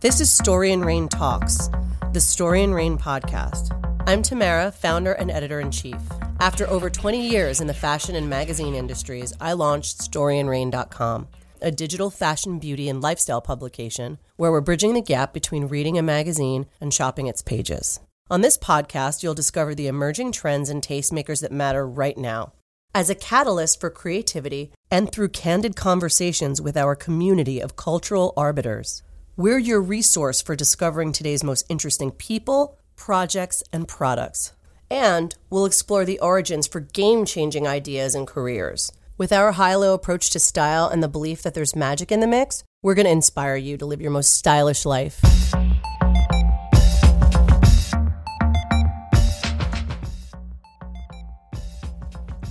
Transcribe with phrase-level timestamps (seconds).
[0.00, 1.70] This is Story and Rain Talks,
[2.12, 3.74] the Story and Rain podcast.
[4.06, 5.98] I'm Tamara, founder and editor in chief.
[6.38, 11.26] After over 20 years in the fashion and magazine industries, I launched StoryandRain.com,
[11.60, 16.02] a digital fashion, beauty, and lifestyle publication where we're bridging the gap between reading a
[16.02, 17.98] magazine and shopping its pages.
[18.30, 22.52] On this podcast, you'll discover the emerging trends and tastemakers that matter right now.
[22.94, 29.02] As a catalyst for creativity and through candid conversations with our community of cultural arbiters,
[29.38, 34.52] we're your resource for discovering today's most interesting people, projects, and products.
[34.90, 38.90] And we'll explore the origins for game changing ideas and careers.
[39.16, 42.26] With our high low approach to style and the belief that there's magic in the
[42.26, 45.22] mix, we're going to inspire you to live your most stylish life.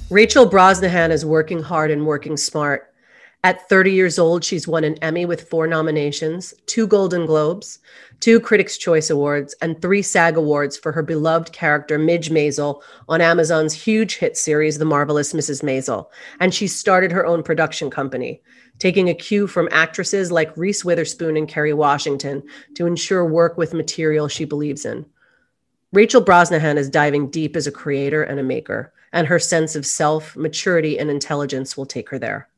[0.09, 2.93] Rachel Brosnahan is working hard and working smart.
[3.43, 7.79] At 30 years old, she's won an Emmy with four nominations, two Golden Globes,
[8.19, 13.21] two Critics' Choice Awards, and three SAG Awards for her beloved character, Midge Maisel, on
[13.21, 15.63] Amazon's huge hit series, The Marvelous Mrs.
[15.63, 16.07] Maisel.
[16.39, 18.41] And she started her own production company,
[18.79, 22.41] taking a cue from actresses like Reese Witherspoon and Kerry Washington
[22.75, 25.05] to ensure work with material she believes in.
[25.93, 29.85] Rachel Brosnahan is diving deep as a creator and a maker, and her sense of
[29.85, 32.49] self, maturity, and intelligence will take her there.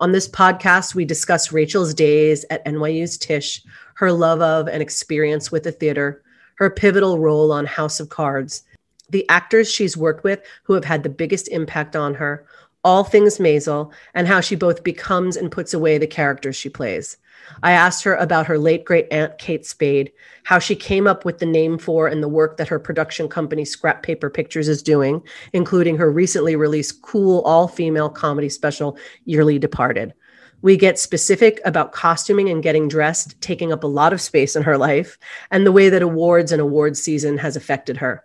[0.00, 3.62] On this podcast, we discuss Rachel's days at NYU's Tisch,
[3.94, 6.20] her love of and experience with the theater,
[6.56, 8.64] her pivotal role on House of Cards,
[9.10, 12.44] the actors she's worked with who have had the biggest impact on her,
[12.84, 17.16] all things Maisel, and how she both becomes and puts away the characters she plays.
[17.62, 20.12] I asked her about her late great aunt Kate Spade,
[20.44, 23.64] how she came up with the name for and the work that her production company
[23.64, 29.58] Scrap Paper Pictures is doing, including her recently released cool all female comedy special, Yearly
[29.58, 30.14] Departed.
[30.62, 34.62] We get specific about costuming and getting dressed, taking up a lot of space in
[34.62, 35.18] her life,
[35.50, 38.24] and the way that awards and awards season has affected her.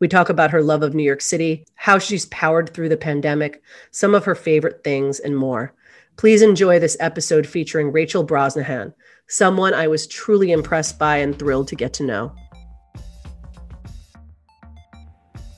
[0.00, 3.62] We talk about her love of New York City, how she's powered through the pandemic,
[3.90, 5.74] some of her favorite things, and more.
[6.16, 8.94] Please enjoy this episode featuring Rachel Brosnahan,
[9.28, 12.34] someone I was truly impressed by and thrilled to get to know.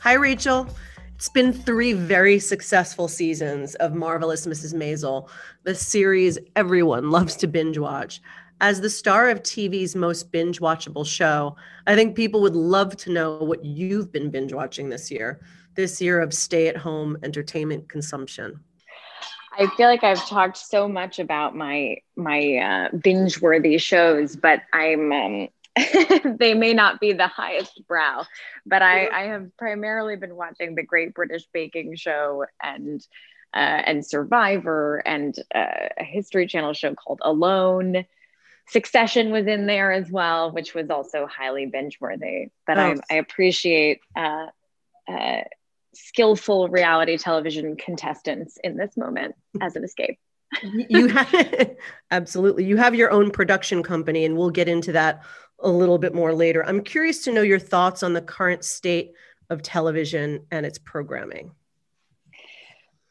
[0.00, 0.68] Hi, Rachel.
[1.14, 4.74] It's been three very successful seasons of Marvelous Mrs.
[4.74, 5.28] Maisel,
[5.62, 8.20] the series everyone loves to binge watch.
[8.62, 11.56] As the star of TV's most binge watchable show,
[11.88, 15.40] I think people would love to know what you've been binge watching this year,
[15.74, 18.60] this year of stay at home entertainment consumption.
[19.58, 22.56] I feel like I've talked so much about my my
[22.92, 25.48] uh, binge worthy shows, but I'm um,
[26.38, 28.24] they may not be the highest brow.
[28.64, 33.04] But I, I have primarily been watching the Great British Baking Show and
[33.52, 38.04] uh, and Survivor and uh, a History Channel show called Alone.
[38.68, 42.50] Succession was in there as well, which was also highly binge worthy.
[42.66, 42.82] But oh.
[42.82, 44.46] I, I appreciate uh,
[45.08, 45.42] uh,
[45.94, 50.18] skillful reality television contestants in this moment as an escape.
[50.88, 51.70] you have
[52.10, 55.22] absolutely you have your own production company and we'll get into that
[55.60, 59.12] a little bit more later i'm curious to know your thoughts on the current state
[59.48, 61.52] of television and its programming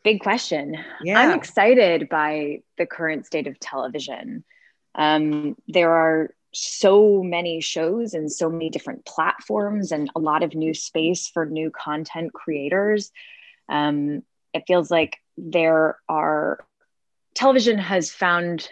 [0.04, 1.20] big question yeah.
[1.20, 4.44] i'm excited by the current state of television
[4.96, 10.54] um, there are so many shows and so many different platforms and a lot of
[10.54, 13.12] new space for new content creators.
[13.70, 16.60] Um, it feels like there are
[17.36, 18.70] television has found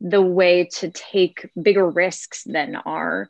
[0.00, 3.28] the way to take bigger risks than our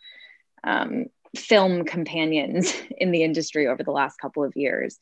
[0.64, 1.06] um,
[1.36, 4.98] film companions in the industry over the last couple of years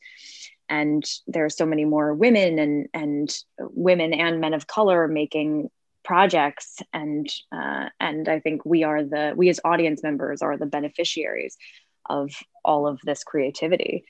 [0.69, 5.69] and there are so many more women and and women and men of color making
[6.09, 10.65] projects and uh, and i think we are the we as audience members are the
[10.65, 11.55] beneficiaries
[12.09, 12.31] of
[12.65, 14.03] all of this creativity.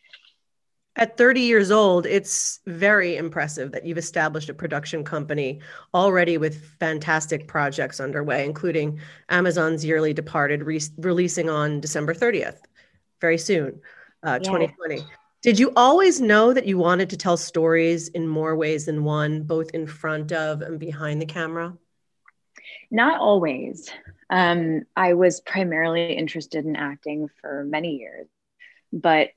[0.95, 5.59] At 30 years old it's very impressive that you've established a production company
[5.93, 12.59] already with fantastic projects underway including amazon's yearly departed re- releasing on december 30th
[13.19, 13.81] very soon
[14.23, 14.51] uh, yeah.
[14.51, 15.03] 2020
[15.41, 19.43] did you always know that you wanted to tell stories in more ways than one
[19.43, 21.77] both in front of and behind the camera
[22.91, 23.89] not always.
[24.29, 28.27] Um, I was primarily interested in acting for many years,
[28.93, 29.29] but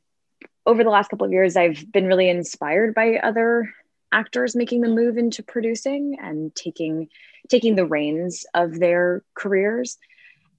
[0.67, 3.73] over the last couple of years, I've been really inspired by other
[4.13, 7.09] actors making the move into producing and taking
[7.49, 9.99] taking the reins of their careers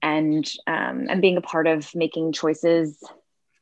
[0.02, 3.02] and um, and being a part of making choices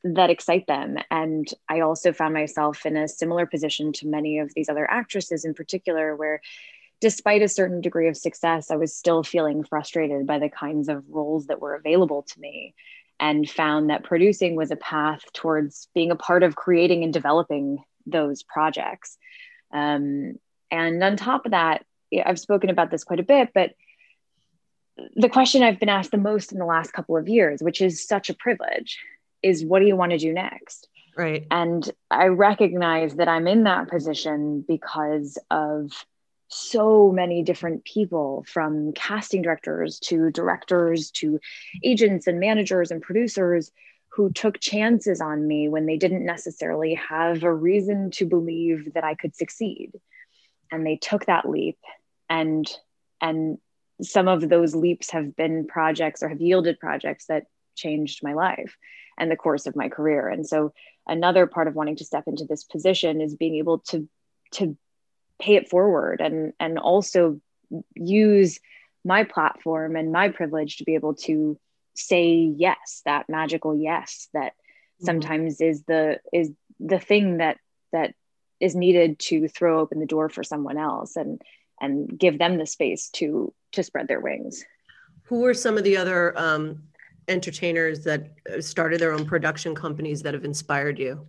[0.05, 0.96] that excite them.
[1.11, 5.44] And I also found myself in a similar position to many of these other actresses
[5.44, 6.40] in particular, where
[7.02, 11.02] despite a certain degree of success, I was still feeling frustrated by the kinds of
[11.10, 12.75] roles that were available to me
[13.19, 17.82] and found that producing was a path towards being a part of creating and developing
[18.06, 19.19] those projects.
[19.72, 20.38] Um,
[20.70, 21.84] and on top of that,
[22.25, 23.72] I've spoken about this quite a bit, but
[25.16, 28.06] the question I've been asked the most in the last couple of years, which is
[28.06, 29.00] such a privilege,
[29.43, 30.88] is what do you want to do next?
[31.16, 31.48] Right.
[31.50, 35.90] And I recognize that I'm in that position because of
[36.52, 41.40] so many different people from casting directors to directors to
[41.82, 43.70] agents and managers and producers
[44.08, 49.04] who took chances on me when they didn't necessarily have a reason to believe that
[49.04, 49.93] I could succeed.
[50.70, 51.78] And they took that leap
[52.28, 52.69] and
[53.20, 53.58] and
[54.02, 57.44] some of those leaps have been projects or have yielded projects that
[57.76, 58.76] changed my life
[59.16, 60.28] and the course of my career.
[60.28, 60.72] And so
[61.06, 64.08] another part of wanting to step into this position is being able to
[64.52, 64.76] to
[65.42, 67.40] pay it forward and and also
[67.94, 68.60] use
[69.04, 71.58] my platform and my privilege to be able to
[71.94, 75.06] say yes that magical yes that mm-hmm.
[75.06, 77.58] sometimes is the is the thing that
[77.92, 78.14] that
[78.60, 81.42] is needed to throw open the door for someone else and
[81.80, 84.64] and give them the space to to spread their wings.
[85.24, 86.84] Who are some of the other um,
[87.26, 88.30] entertainers that
[88.60, 91.26] started their own production companies that have inspired you?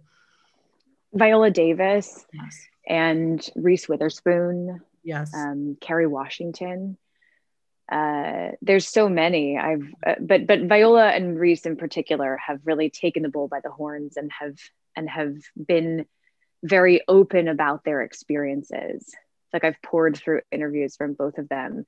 [1.13, 2.25] Viola davis.
[2.33, 4.81] Yes and Reese Witherspoon.
[5.03, 5.33] Yes.
[5.33, 6.97] Um, Kerry Washington.
[7.91, 9.57] Uh, there's so many.
[9.57, 13.59] I've, uh, but but Viola and Reese in particular have really taken the bull by
[13.62, 14.57] the horns and have
[14.95, 16.06] and have been
[16.63, 19.13] very open about their experiences.
[19.51, 21.85] Like I've poured through interviews from both of them,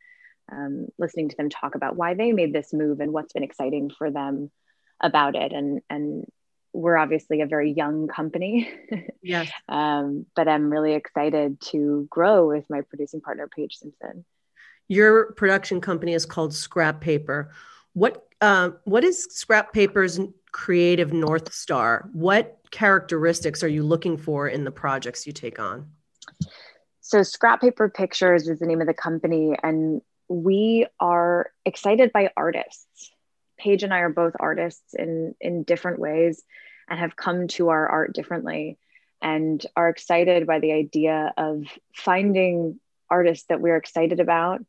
[0.51, 3.89] um, listening to them talk about why they made this move and what's been exciting
[3.89, 4.51] for them
[5.01, 6.25] about it, and and
[6.75, 8.69] we're obviously a very young company.
[9.23, 9.49] Yes.
[9.67, 14.23] um, but I'm really excited to grow with my producing partner, Paige Simpson.
[14.87, 17.49] Your production company is called Scrap Paper.
[17.93, 20.19] What uh, what is Scrap Paper's
[20.51, 22.07] creative north star?
[22.13, 25.89] What characteristics are you looking for in the projects you take on?
[27.01, 32.29] So, Scrap Paper Pictures is the name of the company, and we are excited by
[32.37, 33.11] artists.
[33.65, 36.43] Paige and I are both artists in in different ways
[36.87, 38.77] and have come to our art differently
[39.21, 41.63] and are excited by the idea of
[41.95, 42.79] finding
[43.09, 44.61] artists that we're excited about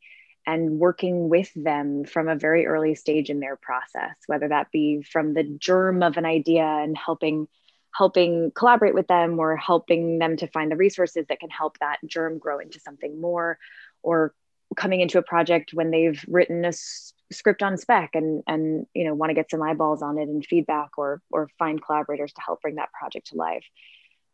[0.47, 5.03] and working with them from a very early stage in their process whether that be
[5.03, 7.47] from the germ of an idea and helping
[7.95, 11.99] helping collaborate with them or helping them to find the resources that can help that
[12.07, 13.59] germ grow into something more
[14.03, 14.35] or
[14.75, 16.73] coming into a project when they've written a
[17.33, 20.45] script on spec and and you know want to get some eyeballs on it and
[20.45, 23.65] feedback or or find collaborators to help bring that project to life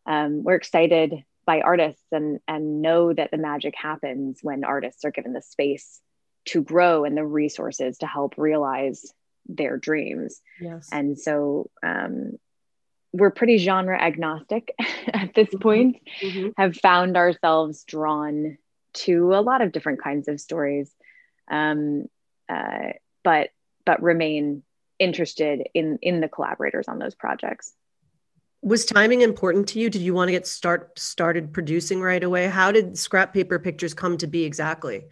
[0.07, 5.11] um, we're excited by artists and and know that the magic happens when artists are
[5.11, 6.01] given the space
[6.45, 9.13] to grow and the resources to help realize
[9.47, 12.33] their dreams yes and so um,
[13.13, 14.75] we're pretty genre agnostic
[15.13, 15.59] at this mm-hmm.
[15.59, 16.49] point mm-hmm.
[16.57, 18.57] have found ourselves drawn
[18.95, 20.95] to a lot of different kinds of stories
[21.51, 22.07] um,
[22.49, 22.93] uh,
[23.23, 23.51] but
[23.85, 24.63] but remain
[24.99, 27.73] interested in in the collaborators on those projects.
[28.63, 29.91] Was timing important to you?
[29.91, 32.47] Did you want to get start started producing right away?
[32.47, 35.05] How did scrap paper pictures come to be exactly?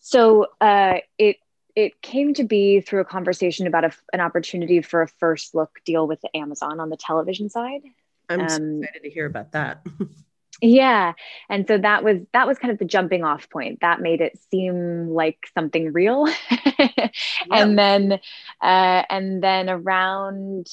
[0.00, 1.36] So uh, it
[1.74, 5.78] it came to be through a conversation about a, an opportunity for a first look
[5.84, 7.82] deal with amazon on the television side.
[8.28, 9.86] I'm um, so excited to hear about that
[10.62, 11.12] yeah.
[11.50, 13.80] And so that was that was kind of the jumping off point.
[13.80, 16.26] That made it seem like something real.
[16.78, 17.50] Yep.
[17.52, 18.12] and then
[18.60, 20.66] uh and then around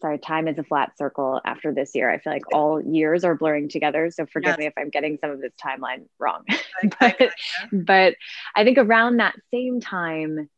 [0.00, 2.10] sorry time is a flat circle after this year.
[2.10, 4.10] I feel like all years are blurring together.
[4.10, 4.58] So forgive yes.
[4.58, 6.44] me if i'm getting some of this timeline wrong.
[7.00, 7.30] But,
[7.72, 8.14] but
[8.56, 10.50] i think around that same time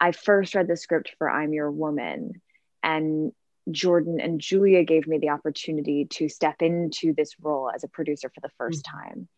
[0.00, 2.40] i first read the script for i'm your woman.
[2.82, 3.32] And
[3.70, 8.30] Jordan and Julia gave me the opportunity to step into this role as a producer
[8.34, 8.98] for the 1st mm-hmm.
[8.98, 9.28] time.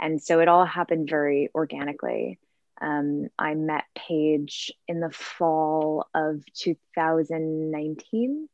[0.00, 2.38] And so it all happened very organically.
[2.80, 8.48] Um, I met Paige in the fall of 2019,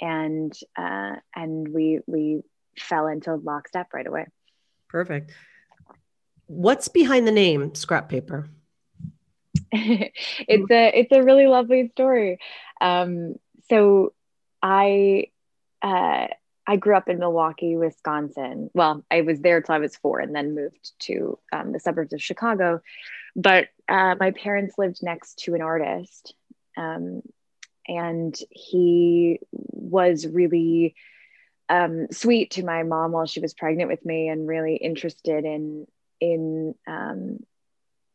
[0.00, 2.42] and uh, and we we
[2.78, 4.26] fell into lockstep right away.
[4.88, 5.32] Perfect.
[6.46, 8.48] What's behind the name Scrap Paper?
[9.72, 12.38] it's a it's a really lovely story.
[12.80, 13.34] Um,
[13.68, 14.12] so
[14.62, 15.28] I
[15.82, 16.28] uh,
[16.66, 18.70] I grew up in Milwaukee, Wisconsin.
[18.74, 22.12] Well, I was there till I was four, and then moved to um, the suburbs
[22.12, 22.80] of Chicago.
[23.36, 26.34] But uh, my parents lived next to an artist,
[26.76, 27.22] um,
[27.86, 30.96] and he was really
[31.68, 35.86] um, sweet to my mom while she was pregnant with me, and really interested in
[36.20, 37.44] in um,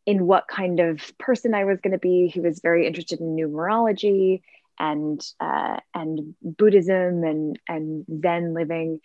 [0.05, 2.27] in what kind of person I was going to be.
[2.27, 4.41] He was very interested in numerology
[4.81, 8.99] and uh, and Buddhism and and Zen living,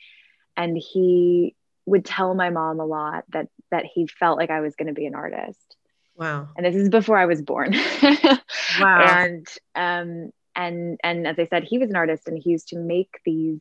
[0.56, 1.54] and he
[1.84, 4.94] would tell my mom a lot that that he felt like I was going to
[4.94, 5.76] be an artist.
[6.16, 6.48] Wow!
[6.56, 7.74] And this is before I was born.
[8.02, 8.38] wow!
[8.80, 12.78] And um and and as I said, he was an artist, and he used to
[12.78, 13.60] make these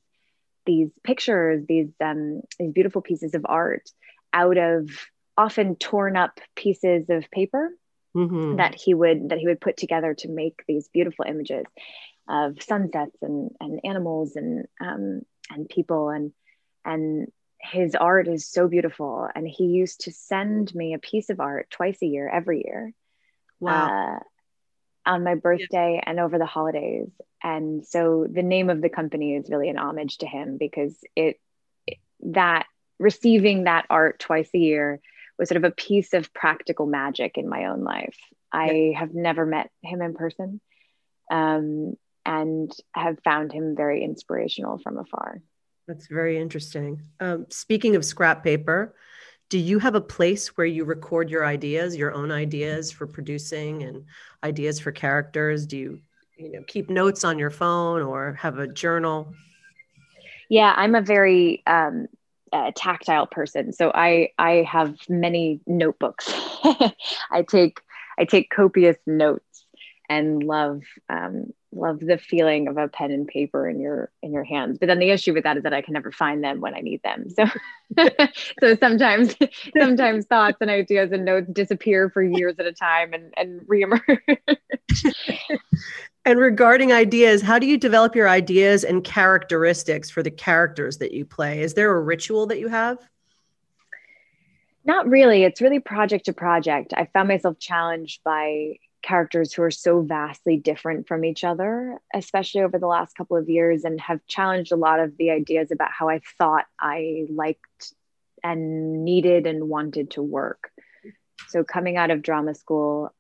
[0.66, 3.90] these pictures, these um these beautiful pieces of art
[4.32, 4.90] out of
[5.38, 7.72] often torn up pieces of paper
[8.16, 8.56] mm-hmm.
[8.56, 11.66] that he would that he would put together to make these beautiful images
[12.28, 16.32] of sunsets and and animals and um, and people and
[16.84, 17.28] and
[17.60, 21.70] his art is so beautiful and he used to send me a piece of art
[21.70, 22.94] twice a year every year
[23.60, 24.18] wow.
[24.18, 24.20] Uh,
[25.08, 27.10] on my birthday and over the holidays
[27.44, 31.40] and so the name of the company is really an homage to him because it,
[31.88, 32.66] it that
[33.00, 35.00] receiving that art twice a year
[35.38, 38.18] was sort of a piece of practical magic in my own life.
[38.52, 40.62] I have never met him in person
[41.30, 45.42] um, and have found him very inspirational from afar.
[45.88, 47.02] That's very interesting.
[47.20, 48.96] Um, speaking of scrap paper,
[49.50, 53.84] do you have a place where you record your ideas, your own ideas for producing
[53.84, 54.06] and
[54.44, 55.68] ideas for characters?
[55.68, 56.00] Do you,
[56.38, 59.34] you know, keep notes on your phone or have a journal?
[60.50, 62.08] Yeah, I'm a very um,
[62.54, 63.74] a tactile person.
[63.74, 66.26] So i i have many notebooks.
[67.32, 67.80] I take
[68.18, 69.66] i take copious notes
[70.10, 74.44] and love um, love the feeling of a pen and paper in your in your
[74.44, 74.78] hands.
[74.80, 76.80] But then the issue with that is that i can never find them when i
[76.80, 77.28] need them.
[77.30, 77.46] So
[78.60, 79.36] so sometimes
[79.78, 84.20] sometimes thoughts and ideas and notes disappear for years at a time and and reemerge
[86.26, 91.14] and regarding ideas how do you develop your ideas and characteristics for the characters that
[91.14, 91.62] you play?
[91.62, 92.98] Is there a ritual that you have?
[94.84, 95.44] Not really.
[95.44, 96.94] It's really project to project.
[96.96, 102.62] I found myself challenged by characters who are so vastly different from each other, especially
[102.62, 105.92] over the last couple of years, and have challenged a lot of the ideas about
[105.92, 107.94] how I thought I liked
[108.44, 110.72] and needed and wanted to work.
[111.50, 113.12] So, coming out of drama school,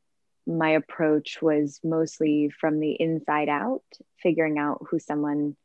[0.47, 3.83] my approach was mostly from the inside out,
[4.21, 5.55] figuring out who someone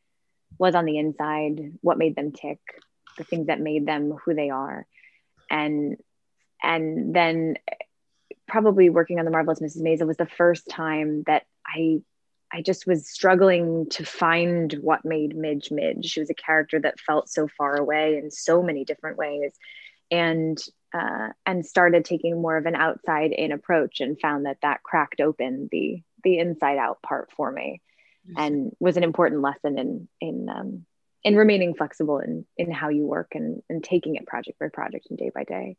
[0.59, 2.59] was on the inside, what made them tick,
[3.19, 4.87] the things that made them who they are.
[5.51, 5.97] And
[6.63, 7.57] and then
[8.47, 9.83] probably working on the marvelous Mrs.
[9.83, 12.03] Maisel was the first time that I
[12.53, 16.07] I just was struggling to find what made Midge Midge.
[16.07, 19.53] She was a character that felt so far away in so many different ways,
[20.11, 20.59] and
[20.93, 25.21] uh, and started taking more of an outside in approach, and found that that cracked
[25.21, 27.81] open the the inside out part for me,
[28.37, 30.87] and was an important lesson in in um,
[31.25, 35.07] in remaining flexible in in how you work and and taking it project by project
[35.11, 35.77] and day by day.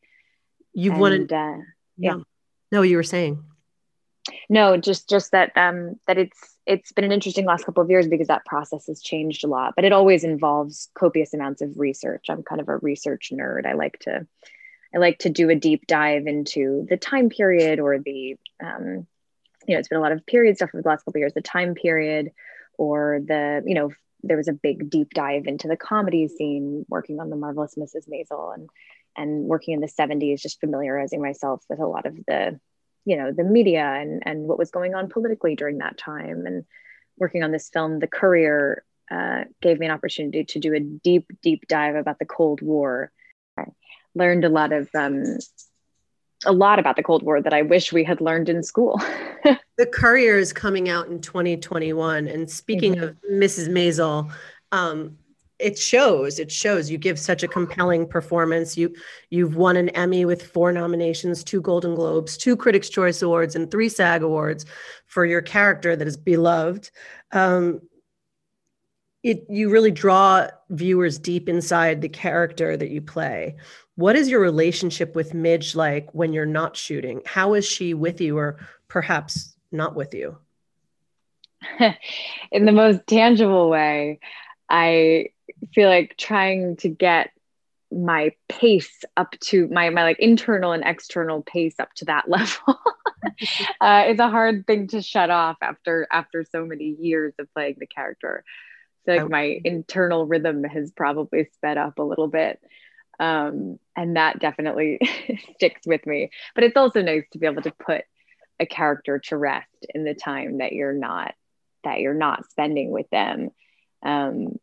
[0.74, 1.58] You've and, wanted, uh,
[1.98, 2.16] yeah.
[2.16, 2.18] yeah.
[2.72, 3.44] No, you were saying.
[4.50, 8.08] No, just just that um that it's it's been an interesting last couple of years
[8.08, 12.26] because that process has changed a lot, but it always involves copious amounts of research.
[12.30, 13.66] I'm kind of a research nerd.
[13.66, 14.28] I like to
[14.94, 19.08] I like to do a deep dive into the time period or the um,
[19.68, 21.42] you know, it's been a lot of period stuff over the last couple years, the
[21.42, 22.32] time period
[22.78, 23.92] or the, you know,
[24.24, 28.08] there was a big deep dive into the comedy scene working on the marvelous Mrs.
[28.08, 28.70] Maisel and
[29.18, 32.60] and working in the 70s just familiarizing myself with a lot of the
[33.04, 36.64] you know the media and and what was going on politically during that time and
[37.18, 41.26] working on this film the courier uh, gave me an opportunity to do a deep
[41.42, 43.12] deep dive about the cold war
[44.16, 45.24] learned a lot of um,
[46.46, 49.00] a lot about the cold war that i wish we had learned in school.
[49.78, 53.04] The courier is coming out in 2021 and speaking mm-hmm.
[53.04, 54.32] of mrs maisel
[54.72, 55.18] um,
[55.62, 56.90] it shows it shows.
[56.90, 58.78] You give such a compelling performance.
[58.78, 58.94] You
[59.30, 63.70] you've won an emmy with four nominations two golden globes two critics choice awards and
[63.70, 64.66] three sag awards
[65.06, 66.90] for your character that is beloved.
[67.32, 67.82] Um,
[69.24, 73.56] it you really draw viewers deep inside the character that you play
[74.02, 78.20] what is your relationship with midge like when you're not shooting how is she with
[78.20, 80.38] you or perhaps not with you
[82.52, 84.20] in the most tangible way
[84.70, 85.28] i
[85.74, 87.32] feel like trying to get
[87.92, 92.80] my pace up to my my like internal and external pace up to that level
[93.82, 97.76] uh, is a hard thing to shut off after after so many years of playing
[97.80, 98.44] the character.
[99.06, 102.60] So like my internal rhythm has probably sped up a little bit.
[103.20, 105.00] Um, and that definitely
[105.56, 106.32] sticks with me.
[106.56, 108.04] But it's also nice to be able to put
[108.60, 111.34] a character to rest in the time that you're not
[111.84, 113.50] that you're not spending with them.
[114.04, 114.60] Um,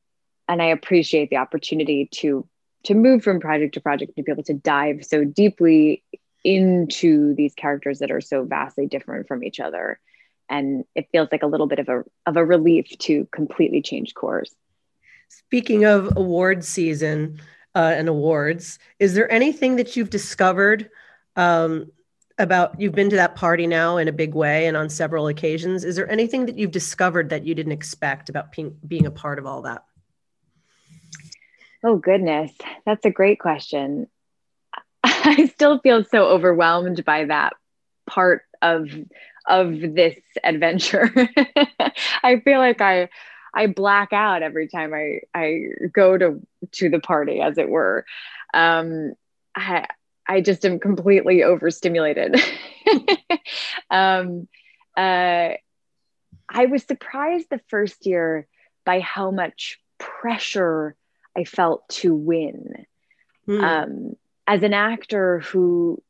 [0.46, 2.48] and I appreciate the opportunity to
[2.84, 6.02] to move from project to project to be able to dive so deeply
[6.44, 9.98] into these characters that are so vastly different from each other
[10.48, 14.14] and it feels like a little bit of a of a relief to completely change
[14.14, 14.54] course
[15.28, 17.40] speaking of award season
[17.78, 18.80] uh, and awards.
[18.98, 20.90] Is there anything that you've discovered
[21.36, 21.92] um,
[22.38, 25.84] about you've been to that party now in a big way and on several occasions.
[25.84, 29.38] Is there anything that you've discovered that you didn't expect about being, being a part
[29.38, 29.84] of all that?
[31.84, 32.52] Oh goodness.
[32.84, 34.08] That's a great question.
[35.04, 37.54] I still feel so overwhelmed by that
[38.08, 38.88] part of
[39.46, 41.10] of this adventure.
[42.22, 43.08] I feel like i
[43.58, 45.60] i black out every time i i
[45.92, 46.40] go to
[46.72, 48.04] to the party as it were
[48.54, 49.12] um
[49.54, 49.86] i
[50.28, 52.36] I just am completely overstimulated.
[53.90, 54.46] um,
[54.94, 55.54] uh,
[56.50, 58.46] I was surprised the first year
[58.84, 60.94] by how much pressure
[61.36, 62.86] I felt to win.
[63.48, 63.62] Mm.
[63.62, 66.02] Um, as an actor who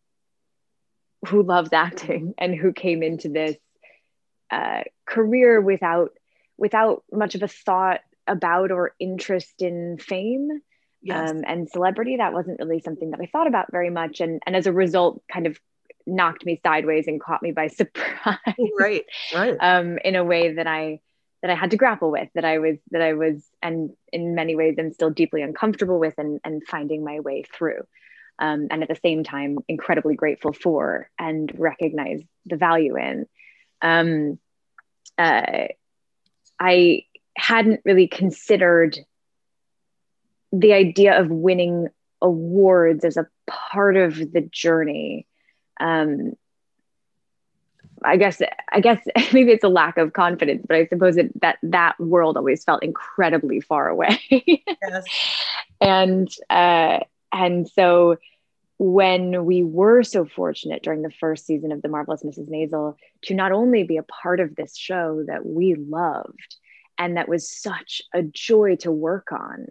[1.26, 3.56] who loves acting and who came into this
[4.50, 6.12] uh, career without
[6.58, 10.60] without much of a thought about or interest in fame,
[11.02, 11.30] yes.
[11.30, 12.16] um, and celebrity.
[12.16, 15.22] That wasn't really something that I thought about very much, and and as a result,
[15.32, 15.58] kind of
[16.06, 18.38] knocked me sideways and caught me by surprise.
[18.78, 19.56] Right, right.
[19.60, 21.00] um, in a way that I
[21.42, 24.56] that I had to grapple with, that I was that I was, and in many
[24.56, 27.82] ways, I'm still deeply uncomfortable with, and and finding my way through.
[28.40, 33.26] Um, and at the same time, incredibly grateful for and recognize the value in.
[33.82, 34.38] Um,
[35.16, 35.68] uh,
[36.60, 37.04] I
[37.36, 38.98] hadn't really considered
[40.52, 41.88] the idea of winning
[42.20, 45.26] awards as a part of the journey
[45.80, 46.32] um,
[48.04, 48.40] I guess
[48.72, 49.00] I guess
[49.32, 52.82] maybe it's a lack of confidence, but I suppose it, that that world always felt
[52.82, 54.20] incredibly far away.
[54.30, 55.04] yes.
[55.80, 57.00] And uh,
[57.32, 58.16] and so
[58.78, 62.48] when we were so fortunate during the first season of the marvelous Mrs.
[62.48, 66.56] Maisel to not only be a part of this show that we loved
[66.96, 69.66] and that was such a joy to work on,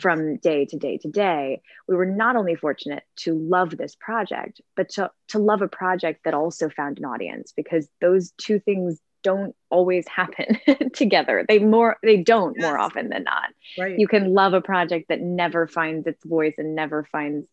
[0.00, 4.60] from day to day to day, we were not only fortunate to love this project,
[4.76, 8.98] but to, to love a project that also found an audience because those two things
[9.22, 10.58] don't always happen
[10.94, 11.44] together.
[11.46, 12.62] They more they don't yes.
[12.62, 13.50] more often than not.
[13.78, 13.98] Right.
[13.98, 17.46] You can love a project that never finds its voice and never finds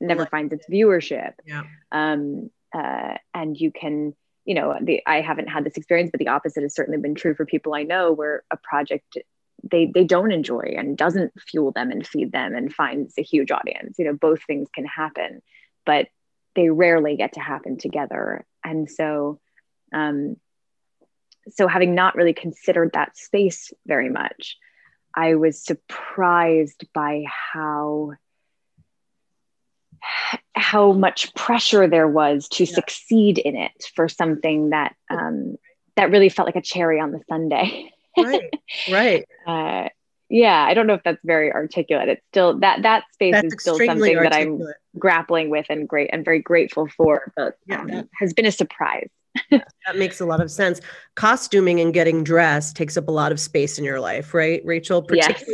[0.00, 1.32] never like finds its viewership.
[1.44, 1.64] Yeah.
[1.92, 4.14] Um, uh, and you can
[4.48, 7.34] you know the i haven't had this experience but the opposite has certainly been true
[7.34, 9.18] for people i know where a project
[9.62, 13.50] they they don't enjoy and doesn't fuel them and feed them and finds a huge
[13.50, 15.42] audience you know both things can happen
[15.84, 16.08] but
[16.54, 19.38] they rarely get to happen together and so
[19.92, 20.36] um
[21.50, 24.56] so having not really considered that space very much
[25.14, 28.12] i was surprised by how
[30.54, 32.74] how much pressure there was to yeah.
[32.74, 35.56] succeed in it for something that um,
[35.96, 38.54] that really felt like a cherry on the sundae right
[38.90, 39.28] right.
[39.46, 39.88] Uh,
[40.28, 42.08] yeah i don't know if that's very articulate.
[42.08, 44.32] It's still that that space that's is still something articulate.
[44.32, 47.80] that i'm grappling with and great and very grateful for but yeah.
[47.80, 49.08] Um, has been a surprise.
[49.50, 50.80] Yeah, that makes a lot of sense.
[51.14, 55.06] Costuming and getting dressed takes up a lot of space in your life right rachel?
[55.12, 55.44] Yes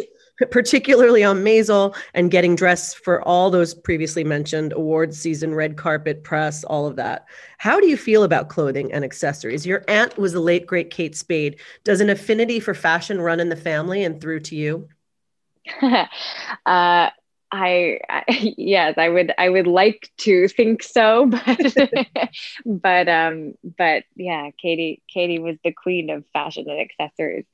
[0.50, 6.24] particularly on Maisel and getting dressed for all those previously mentioned awards season, red carpet,
[6.24, 7.26] press, all of that.
[7.58, 9.66] How do you feel about clothing and accessories?
[9.66, 11.60] Your aunt was the late, great Kate Spade.
[11.84, 14.88] Does an affinity for fashion run in the family and through to you?
[15.82, 17.10] uh,
[17.54, 18.24] I, I,
[18.58, 21.76] yes, I would I would like to think so, but
[22.66, 27.44] but um but yeah, Katie Katie was the queen of fashion and accessories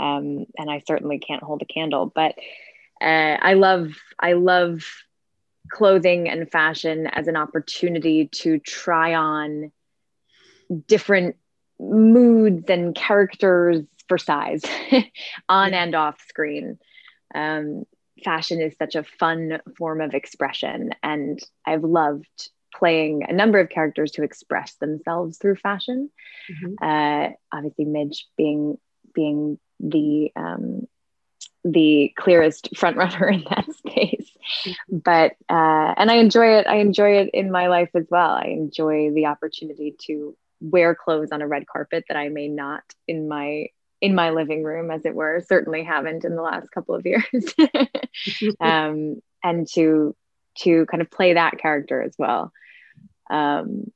[0.00, 2.06] um, and I certainly can't hold a candle.
[2.12, 2.34] But
[3.00, 4.82] uh, I love I love
[5.70, 9.70] clothing and fashion as an opportunity to try on
[10.86, 11.36] different
[11.78, 14.62] moods and characters for size
[15.48, 16.78] on and off screen.
[17.34, 17.84] Um,
[18.24, 23.68] fashion is such a fun form of expression, and I've loved playing a number of
[23.68, 26.10] characters who express themselves through fashion.
[26.50, 26.84] Mm-hmm.
[26.84, 28.78] Uh, obviously, Midge being
[29.14, 30.86] being the um,
[31.64, 34.30] the clearest front runner in that space.
[34.88, 38.30] But uh, and i enjoy it i enjoy it in my life as well.
[38.30, 42.82] I enjoy the opportunity to wear clothes on a red carpet that i may not
[43.08, 43.66] in my
[44.00, 47.24] in my living room as it were certainly haven't in the last couple of years.
[48.60, 50.14] Um, and to
[50.58, 52.52] to kind of play that character as well.
[53.30, 53.90] Um,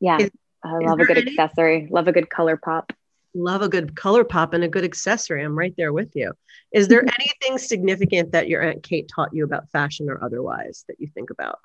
[0.00, 0.30] yeah is,
[0.64, 2.92] i love a good any, accessory love a good color pop
[3.34, 5.44] Love a good color pop and a good accessory.
[5.44, 6.32] I'm right there with you.
[6.72, 11.00] Is there anything significant that your Aunt Kate taught you about fashion or otherwise that
[11.00, 11.60] you think about?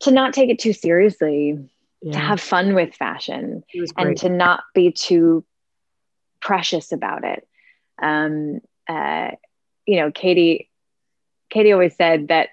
[0.00, 1.68] To not take it too seriously,
[2.00, 2.12] yeah.
[2.12, 3.62] to have fun with fashion,
[3.96, 5.44] and to not be too
[6.40, 7.46] precious about it.
[8.00, 9.32] Um, uh,
[9.86, 10.70] you know, Katie,
[11.50, 12.50] Katie always said that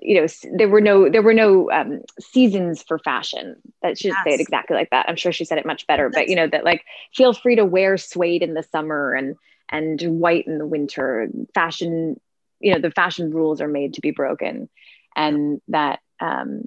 [0.00, 0.26] you know
[0.56, 4.24] there were no there were no um, seasons for fashion that she didn't yes.
[4.24, 6.46] say it exactly like that i'm sure she said it much better but you know
[6.46, 9.36] that like feel free to wear suede in the summer and
[9.68, 12.18] and white in the winter fashion
[12.60, 14.68] you know the fashion rules are made to be broken
[15.16, 16.62] and that um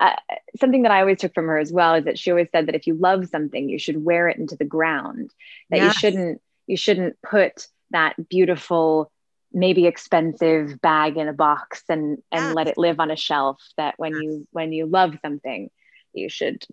[0.00, 0.16] uh,
[0.58, 2.74] something that I always took from her as well is that she always said that
[2.74, 5.30] if you love something, you should wear it into the ground.
[5.68, 5.94] That yes.
[5.94, 9.12] you shouldn't you shouldn't put that beautiful
[9.52, 12.54] maybe expensive bag in a box and and yes.
[12.54, 14.22] let it live on a shelf that when yes.
[14.22, 15.70] you when you love something
[16.12, 16.64] you should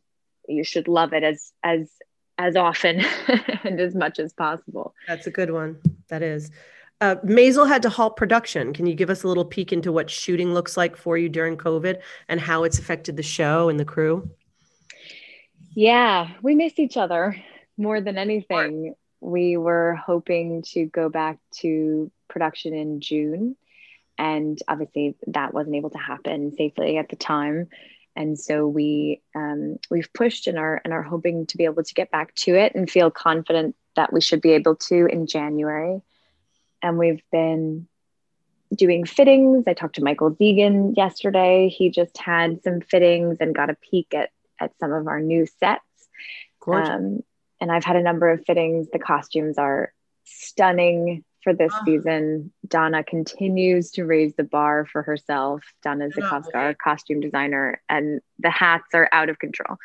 [0.48, 1.90] you should love it as as
[2.38, 3.04] as often
[3.64, 6.52] and as much as possible that's a good one that is
[7.00, 8.74] uh, Maisel had to halt production.
[8.74, 11.56] Can you give us a little peek into what shooting looks like for you during
[11.56, 14.28] COVID and how it's affected the show and the crew?
[15.76, 17.38] Yeah, we miss each other
[17.78, 18.96] more than anything.
[19.20, 23.56] We were hoping to go back to production in June.
[24.18, 27.70] And obviously, that wasn't able to happen safely at the time.
[28.16, 31.94] And so we um, we've pushed and are and are hoping to be able to
[31.94, 36.02] get back to it and feel confident that we should be able to in January.
[36.82, 37.88] And we've been
[38.76, 39.66] doing fittings.
[39.68, 41.70] I talked to Michael Zegen yesterday.
[41.70, 45.46] He just had some fittings and got a peek at at some of our new
[45.60, 45.84] sets.
[46.90, 47.24] Um,
[47.60, 48.88] and I've had a number of fittings.
[48.92, 49.94] The costumes are
[50.24, 51.86] stunning for this oh.
[51.86, 52.52] season.
[52.68, 55.64] Donna continues to raise the bar for herself.
[55.84, 59.78] Donna's the oh, costume designer, and the hats are out of control.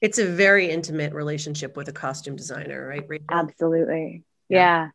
[0.00, 3.04] It's a very intimate relationship with a costume designer, right?
[3.06, 3.26] Rachel?
[3.30, 4.24] Absolutely.
[4.48, 4.58] Yeah.
[4.58, 4.88] yeah.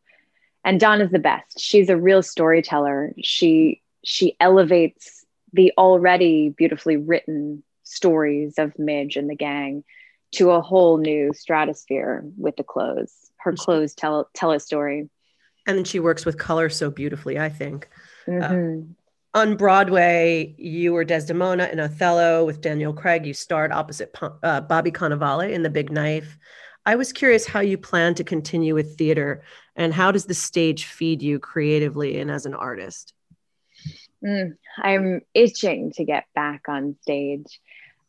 [0.64, 1.60] And Donna's the best.
[1.60, 3.12] She's a real storyteller.
[3.22, 9.84] She she elevates the already beautifully written stories of Midge and the gang
[10.36, 13.30] to a whole new stratosphere with the clothes.
[13.38, 15.08] Her clothes tell tell a story.
[15.66, 17.88] And then she works with color so beautifully i think.
[18.28, 18.80] Mm-hmm.
[19.34, 22.44] uh, on broadway you were desdemona in othello.
[22.44, 26.36] With daniel craig you starred opposite uh, bobby cannavale in the big knife.
[26.84, 29.42] I was curious how you plan to continue with theater
[29.74, 33.14] and how does the stage feed you creatively and as an artist?
[34.24, 37.60] Mm, i'm itching to get back on stage.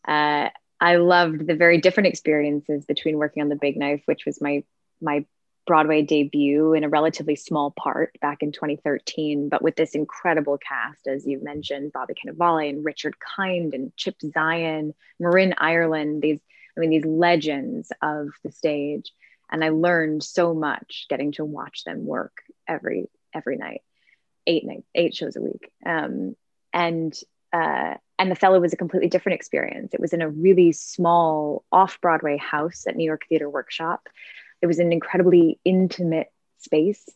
[0.08, 4.42] Uh, i loved the very different experiences between working on the big knife which was
[4.42, 4.64] my
[5.02, 5.26] my
[5.68, 11.06] Broadway debut in a relatively small part back in 2013, but with this incredible cast,
[11.08, 16.40] as you mentioned, Bobby Cannavale and Richard Kind and Chip Zien, Marin Ireland, these,
[16.76, 19.12] I mean, these legends of the stage.
[19.52, 22.38] And I learned so much getting to watch them work
[22.68, 23.82] every every night,
[24.48, 25.70] eight nights, eight shows a week.
[25.86, 26.36] Um,
[26.74, 27.14] and
[27.58, 29.94] uh, and Othello was a completely different experience.
[29.94, 34.10] It was in a really small off Broadway house at New York Theater Workshop
[34.62, 37.08] it was an incredibly intimate space.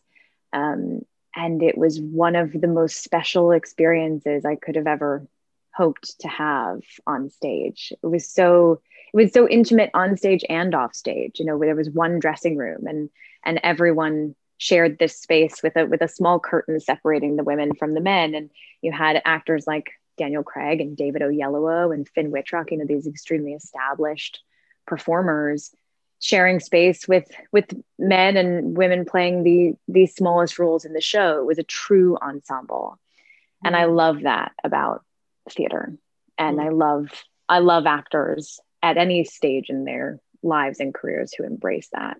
[0.52, 1.02] Um,
[1.34, 5.26] and it was one of the most special experiences I could have ever
[5.74, 7.92] hoped to have on stage.
[8.02, 8.80] It was so
[9.12, 11.38] it was so intimate on stage and off stage.
[11.38, 13.08] You know, where there was one dressing room and
[13.44, 17.94] and everyone shared this space with a with a small curtain separating the women from
[17.94, 18.34] the men.
[18.34, 18.50] And
[18.82, 23.06] you had actors like Daniel Craig and David Oyelowo and Finn Wittrock, you know, these
[23.06, 24.40] extremely established
[24.86, 25.74] performers
[26.22, 27.64] sharing space with with
[27.98, 32.16] men and women playing the the smallest roles in the show it was a true
[32.22, 33.66] ensemble mm-hmm.
[33.66, 33.94] and i mm.
[33.94, 35.04] love that about
[35.50, 35.92] theater
[36.38, 36.68] and mm-hmm.
[36.68, 37.08] i love
[37.48, 42.18] i love actors at any stage in their lives and careers who embrace that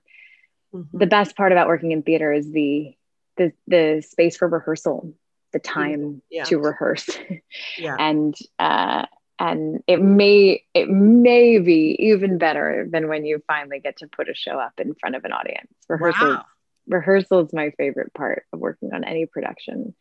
[0.74, 0.98] mm-hmm.
[0.98, 2.92] the best part about working in theater is the
[3.37, 5.14] the the space for rehearsal
[5.52, 6.44] the time yeah.
[6.44, 7.08] to rehearse
[7.78, 7.96] yeah.
[7.98, 9.06] and uh
[9.38, 14.28] and it may it may be even better than when you finally get to put
[14.28, 16.44] a show up in front of an audience rehearsal wow.
[16.86, 19.94] rehearsal is my favorite part of working on any production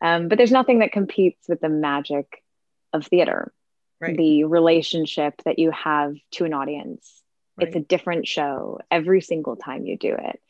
[0.00, 2.42] um, but there's nothing that competes with the magic
[2.92, 3.52] of theater
[4.00, 4.16] right.
[4.16, 7.22] the relationship that you have to an audience
[7.58, 7.68] right.
[7.68, 10.40] it's a different show every single time you do it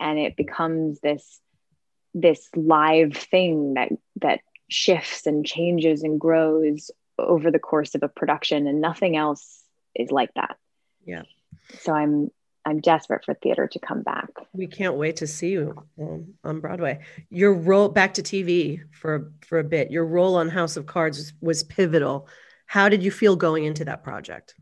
[0.00, 1.40] and it becomes this
[2.16, 8.08] this live thing that that shifts and changes and grows over the course of a
[8.08, 9.62] production and nothing else
[9.94, 10.56] is like that.
[11.04, 11.22] Yeah.
[11.80, 12.30] So i'm
[12.64, 14.30] i'm desperate for theater to come back.
[14.54, 17.00] We can't wait to see you um, on broadway.
[17.30, 19.90] Your role back to tv for for a bit.
[19.90, 22.28] Your role on house of cards was, was pivotal.
[22.66, 24.54] How did you feel going into that project?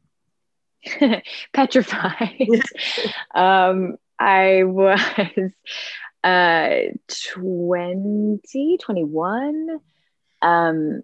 [1.52, 2.48] Petrified.
[3.34, 5.00] um, I was
[6.24, 6.78] uh,
[7.34, 9.78] 20, 21,
[10.42, 11.00] um,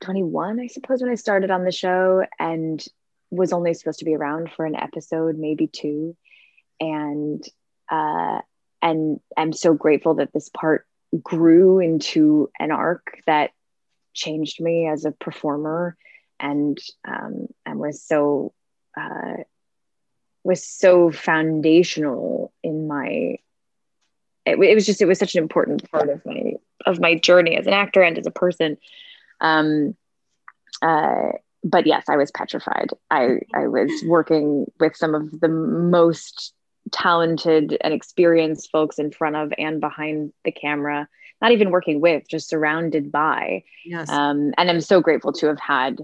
[0.00, 2.84] 21, I suppose, when I started on the show and
[3.30, 6.16] was only supposed to be around for an episode, maybe two.
[6.80, 7.44] And,
[7.90, 8.40] uh,
[8.80, 10.86] and I'm so grateful that this part
[11.22, 13.50] grew into an arc that
[14.14, 15.96] changed me as a performer
[16.40, 18.52] and um, and was so
[18.98, 19.36] uh,
[20.42, 23.36] was so foundational in my
[24.44, 26.54] it, it, was just it was such an important part of my
[26.86, 28.76] of my journey as an actor and as a person.
[29.40, 29.96] Um
[30.80, 31.32] uh
[31.64, 32.90] but yes i was petrified.
[33.10, 36.54] I i was working with some of the most
[36.90, 41.08] talented and experienced folks in front of and behind the camera
[41.40, 43.64] not even working with just surrounded by.
[43.84, 44.08] Yes.
[44.08, 45.98] Um and i'm so grateful to have had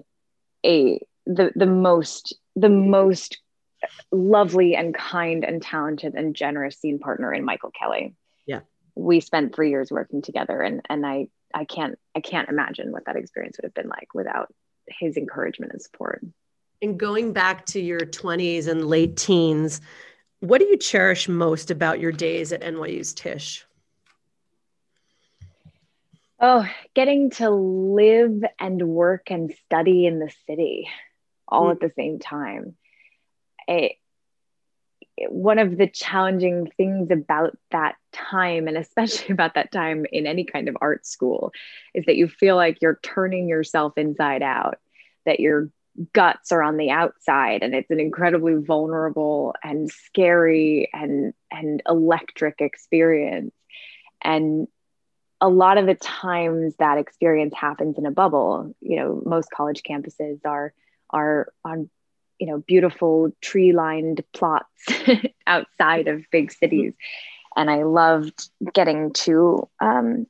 [0.64, 3.38] a the the most the most
[4.10, 8.14] lovely and kind and talented and generous scene partner in Michael Kelly.
[8.98, 13.04] We spent 3 years working together and and I I can't I can't imagine what
[13.06, 14.52] that experience would have been like without
[14.88, 16.24] his encouragement and support.
[16.82, 19.80] And going back to your 20s and late teens,
[20.40, 23.64] what do you cherish most about your days at NYU's Tisch?
[26.40, 30.88] Oh, getting to live and work and study in the city
[31.48, 31.72] all mm.
[31.72, 32.76] at the same time.
[33.66, 33.96] It,
[35.28, 40.44] one of the challenging things about that time, and especially about that time in any
[40.44, 41.52] kind of art school,
[41.94, 44.78] is that you feel like you're turning yourself inside out,
[45.24, 45.70] that your
[46.12, 52.60] guts are on the outside, and it's an incredibly vulnerable and scary and and electric
[52.60, 53.54] experience.
[54.22, 54.68] And
[55.40, 59.82] a lot of the times that experience happens in a bubble you know most college
[59.88, 60.72] campuses are
[61.10, 61.88] are on
[62.38, 64.86] you know beautiful tree lined plots
[65.46, 66.94] outside of big cities
[67.56, 70.26] and i loved getting to um,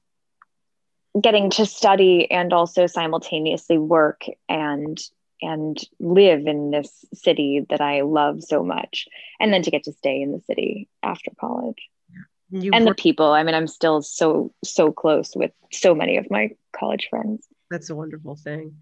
[1.20, 5.00] getting to study and also simultaneously work and
[5.40, 9.06] and live in this city that i love so much
[9.40, 11.88] and then to get to stay in the city after college
[12.50, 13.26] you and the people.
[13.32, 17.46] I mean, I'm still so so close with so many of my college friends.
[17.70, 18.76] That's a wonderful thing.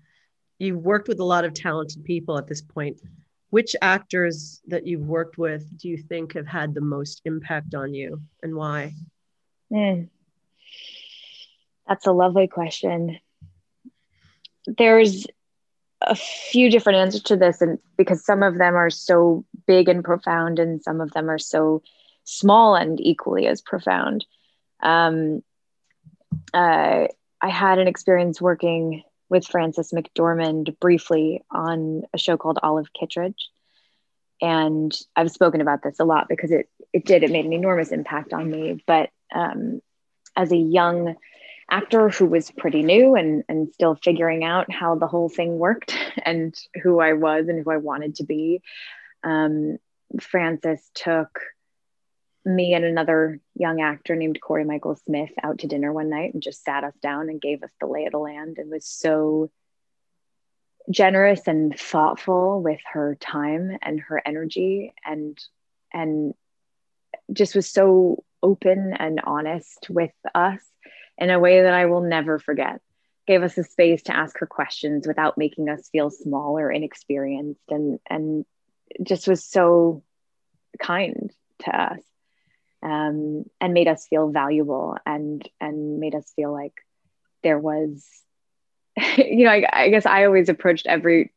[0.59, 3.01] You've worked with a lot of talented people at this point.
[3.51, 7.95] Which actors that you've worked with do you think have had the most impact on
[7.95, 8.93] you and why?
[9.73, 10.09] Mm.
[11.89, 13.19] That's a lovely question.
[14.67, 15.27] There's
[16.01, 20.05] a few different answers to this, and because some of them are so big and
[20.05, 21.83] profound, and some of them are so
[22.25, 24.27] small and equally as profound.
[24.83, 25.43] Um,
[26.53, 27.07] uh,
[27.41, 33.51] I had an experience working with Frances McDormand briefly on a show called Olive Kitteridge.
[34.41, 37.91] And I've spoken about this a lot because it it did it made an enormous
[37.91, 38.83] impact on me.
[38.87, 39.81] But um,
[40.37, 41.17] as a young
[41.71, 45.97] actor who was pretty new and and still figuring out how the whole thing worked
[46.25, 48.63] and who I was and who I wanted to be,
[49.25, 49.79] um,
[50.21, 51.41] Frances took
[52.47, 56.43] me and another young actor named Cory Michael Smith out to dinner one night and
[56.43, 59.51] just sat us down and gave us the lay of the land and was so
[60.89, 65.37] generous and thoughtful with her time and her energy and
[65.93, 66.35] and
[67.33, 70.61] just was so open and honest with us
[71.19, 72.81] in a way that I will never forget.
[73.27, 77.69] Gave us a space to ask her questions without making us feel small or inexperienced
[77.71, 78.45] and and
[79.03, 80.05] just was so
[80.79, 81.33] kind
[81.65, 82.01] to us
[82.87, 86.75] um, and made us feel valuable and and made us feel like
[87.43, 88.07] there was
[89.17, 91.33] you know I, I guess i always approached every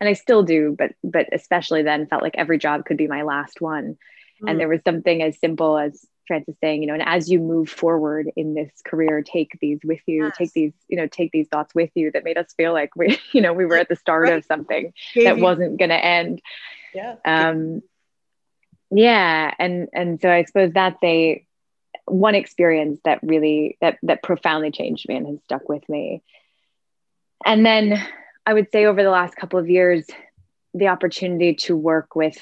[0.00, 3.22] and i still do but but especially then felt like every job could be my
[3.22, 3.98] last one
[4.42, 4.50] mm.
[4.50, 7.68] and there was something as simple as frances saying you know and as you move
[7.68, 10.36] forward in this career take these with you yes.
[10.38, 13.18] take these you know take these thoughts with you that made us feel like we
[13.32, 14.38] you know we were at the start right.
[14.38, 16.40] of something Gave that you- wasn't going to end
[16.94, 17.82] yeah um
[18.94, 21.44] yeah and and so i suppose that's a
[22.06, 26.22] one experience that really that that profoundly changed me and has stuck with me
[27.44, 28.00] and then
[28.46, 30.06] i would say over the last couple of years
[30.74, 32.38] the opportunity to work with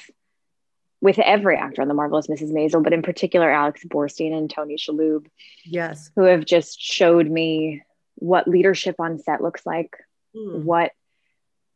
[1.01, 4.75] with every actor on the marvelous mrs maisel but in particular alex borstein and tony
[4.75, 5.25] shalhoub
[5.65, 7.81] yes who have just showed me
[8.15, 9.95] what leadership on set looks like
[10.35, 10.63] mm.
[10.63, 10.91] what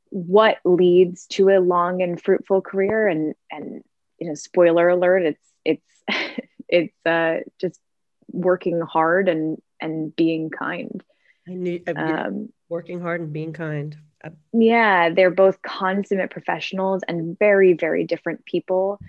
[0.09, 3.83] what leads to a long and fruitful career and and
[4.19, 7.79] you know spoiler alert it's it's it's uh just
[8.31, 11.03] working hard and and being kind
[11.47, 13.95] I knew, um, working hard and being kind.
[14.51, 18.99] Yeah, they're both consummate professionals and very, very different people,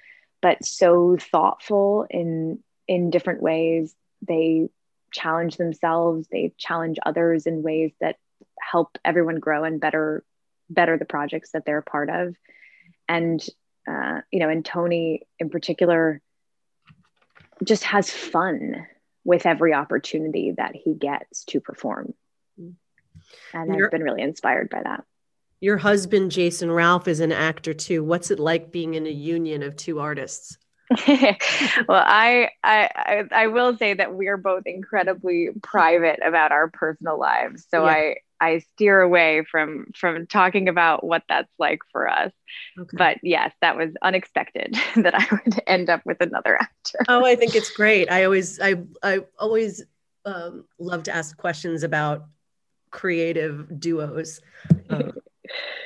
[0.40, 3.94] but so thoughtful in in different ways.
[4.27, 4.68] They
[5.12, 8.16] challenge themselves, they challenge others in ways that
[8.61, 10.25] help everyone grow and better
[10.71, 12.37] better the projects that they're a part of.
[13.09, 13.44] And
[13.88, 16.20] uh, you know, and Tony in particular
[17.64, 18.87] just has fun
[19.24, 22.14] with every opportunity that he gets to perform.
[23.53, 25.05] And I've been really inspired by that.
[25.61, 28.05] Your husband, Jason Ralph, is an actor too.
[28.05, 30.57] What's it like being in a union of two artists?
[31.07, 37.18] well, I, I I will say that we are both incredibly private about our personal
[37.18, 37.66] lives.
[37.68, 37.90] So yeah.
[37.90, 42.33] I I steer away from from talking about what that's like for us.
[42.79, 42.96] Okay.
[42.96, 46.98] But yes, that was unexpected that I would end up with another actor.
[47.09, 48.11] Oh, I think it's great.
[48.11, 49.83] I always I I always
[50.24, 52.27] um, love to ask questions about
[52.90, 54.40] creative duos.
[54.90, 55.12] Um,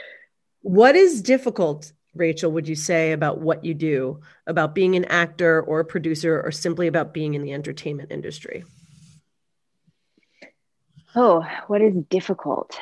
[0.63, 5.63] what is difficult, Rachel, would you say about what you do, about being an actor
[5.63, 8.65] or a producer, or simply about being in the entertainment industry?
[11.15, 12.79] Oh, what is difficult?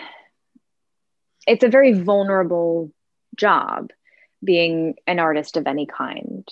[1.47, 2.93] It's a very vulnerable
[3.37, 3.91] job
[4.43, 6.47] being an artist of any kind.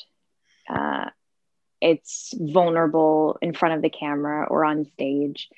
[0.69, 1.11] Uh,
[1.81, 5.49] it's vulnerable in front of the camera or on stage.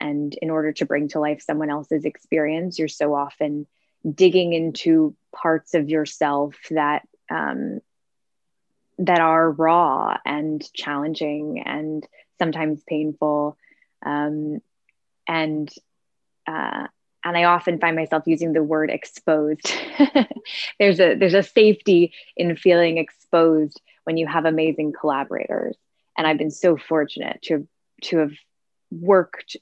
[0.00, 3.66] And in order to bring to life someone else's experience, you're so often
[4.08, 7.80] digging into parts of yourself that um,
[8.98, 12.06] that are raw and challenging and
[12.38, 13.56] sometimes painful.
[14.04, 14.60] Um,
[15.28, 15.70] and
[16.46, 16.86] uh,
[17.24, 19.72] and I often find myself using the word exposed.
[20.78, 25.76] there's a there's a safety in feeling exposed when you have amazing collaborators,
[26.16, 27.68] and I've been so fortunate to
[28.04, 28.32] to have
[28.90, 29.56] worked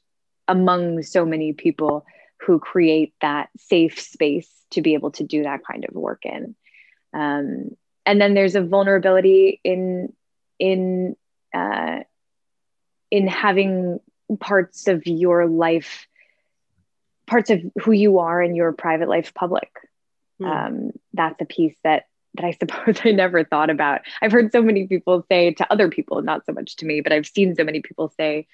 [0.48, 2.07] among so many people
[2.38, 6.55] who create that safe space to be able to do that kind of work in.
[7.12, 7.70] Um,
[8.05, 10.12] and then there's a vulnerability in
[10.59, 11.16] in
[11.55, 12.00] uh,
[13.11, 14.00] in having
[14.41, 16.07] parts of your life
[17.27, 19.71] parts of who you are in your private life public
[20.41, 20.47] mm.
[20.47, 24.62] um, that's a piece that that i suppose i never thought about i've heard so
[24.62, 27.65] many people say to other people not so much to me but i've seen so
[27.65, 28.47] many people say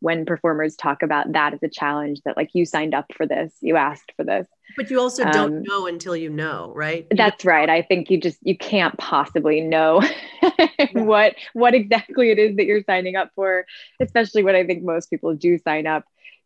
[0.00, 3.52] when performers talk about that as a challenge that like you signed up for this
[3.60, 4.46] you asked for this.
[4.76, 7.06] But you also don't um, know until you know right?
[7.10, 7.68] You that's right.
[7.68, 10.02] i think you just you can't possibly know
[10.92, 13.66] what what exactly it is that you're signing up for
[14.00, 16.04] especially when i think most people do sign up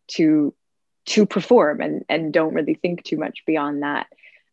[0.08, 0.54] to
[1.04, 4.06] to perform and and don't really think too much beyond that.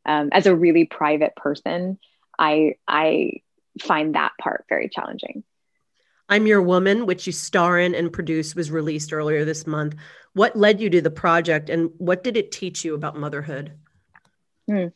[0.06, 2.00] Um, as a really private person
[2.40, 3.42] i i
[3.82, 5.44] find that part very challenging
[6.30, 9.96] I'm Your Woman, which you star in and produce, was released earlier this month.
[10.34, 13.74] What led you to the project and what did it teach you about motherhood?
[14.68, 14.88] Hmm.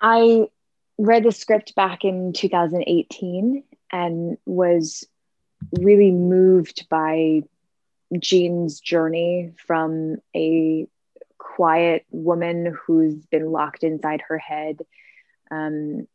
[0.00, 0.46] I
[0.96, 5.04] read the script back in 2018 and was
[5.72, 7.42] really moved by
[8.18, 10.86] Jean's journey from a
[11.38, 14.78] quiet woman who's been locked inside her head
[15.50, 16.06] um,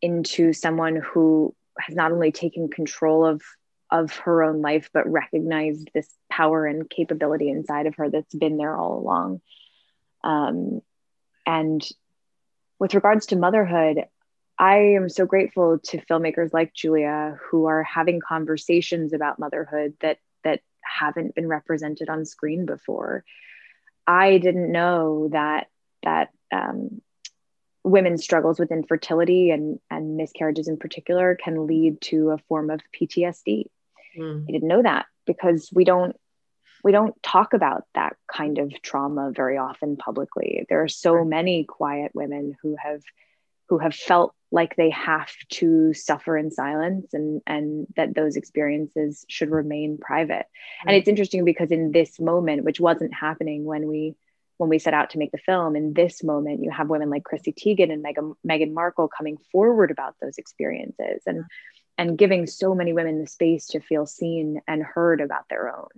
[0.00, 1.54] into someone who
[1.86, 3.42] has not only taken control of
[3.90, 8.56] of her own life but recognized this power and capability inside of her that's been
[8.56, 9.40] there all along.
[10.22, 10.80] Um,
[11.46, 11.86] and
[12.78, 14.04] with regards to motherhood
[14.58, 20.18] i am so grateful to filmmakers like julia who are having conversations about motherhood that
[20.44, 23.24] that haven't been represented on screen before.
[24.06, 25.68] I didn't know that
[26.02, 27.00] that um,
[27.84, 32.80] women's struggles with infertility and, and miscarriages in particular can lead to a form of
[32.94, 33.64] PTSD.
[34.18, 34.44] Mm.
[34.48, 36.16] I didn't know that because we don't
[36.82, 40.64] we don't talk about that kind of trauma very often publicly.
[40.68, 43.02] There are so many quiet women who have
[43.68, 49.24] who have felt like they have to suffer in silence and and that those experiences
[49.28, 50.46] should remain private.
[50.84, 50.88] Mm.
[50.88, 54.16] And it's interesting because in this moment which wasn't happening when we
[54.60, 57.24] when we set out to make the film in this moment you have women like
[57.24, 61.44] chrissy teigen and Meghan, meghan markle coming forward about those experiences and
[61.96, 65.88] and giving so many women the space to feel seen and heard about their own.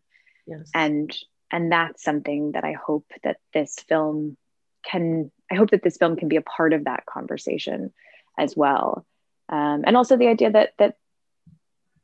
[0.47, 0.71] Yes.
[0.75, 1.17] and
[1.51, 4.37] and that's something that i hope that this film
[4.85, 7.93] can i hope that this film can be a part of that conversation
[8.39, 9.05] as well.
[9.49, 10.97] Um, and also the idea that that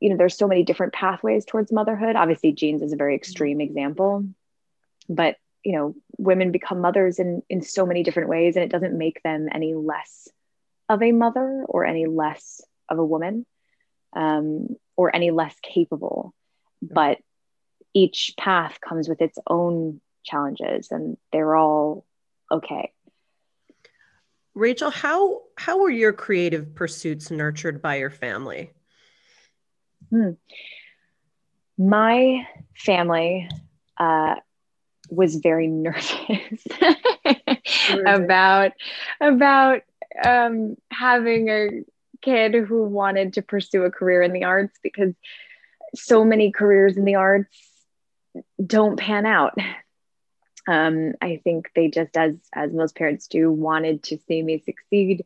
[0.01, 2.17] you know there's so many different pathways towards motherhood.
[2.17, 4.25] Obviously jean's is a very extreme example
[5.09, 8.99] but you know women become mothers in in so many different ways and it doesn't
[8.99, 10.29] make them any less
[10.89, 13.47] of a mother or any less of a woman
[14.15, 16.35] um, or any less capable.
[16.83, 17.19] But
[17.95, 22.05] each path comes with its own challenges and they're all
[22.51, 22.93] okay.
[24.55, 28.73] Rachel how how were your creative pursuits nurtured by your family?
[30.11, 30.31] Hmm.
[31.77, 33.49] my family
[33.99, 34.37] uh,
[35.11, 36.67] was very nervous
[38.07, 38.73] about
[39.21, 39.83] about
[40.25, 41.69] um, having a
[42.23, 45.15] kid who wanted to pursue a career in the arts because
[45.95, 47.57] so many careers in the arts
[48.65, 49.57] don't pan out.
[50.67, 55.25] Um, I think they just, as as most parents do, wanted to see me succeed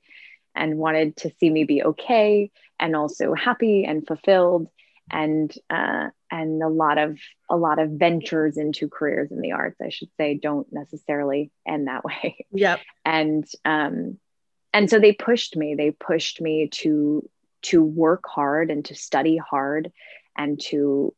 [0.55, 4.69] and wanted to see me be okay and also happy and fulfilled
[5.11, 7.19] and uh, and a lot of
[7.51, 11.87] a lot of ventures into careers in the arts i should say don't necessarily end
[11.87, 14.19] that way yep and um
[14.73, 17.29] and so they pushed me they pushed me to
[17.61, 19.93] to work hard and to study hard
[20.37, 21.15] and to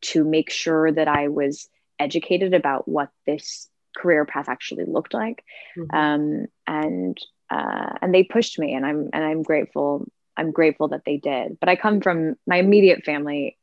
[0.00, 5.44] to make sure that i was educated about what this career path actually looked like
[5.76, 5.96] mm-hmm.
[5.96, 10.06] um and uh, and they pushed me and i'm and i'm grateful
[10.36, 11.58] I'm grateful that they did.
[11.58, 13.56] But I come from my immediate family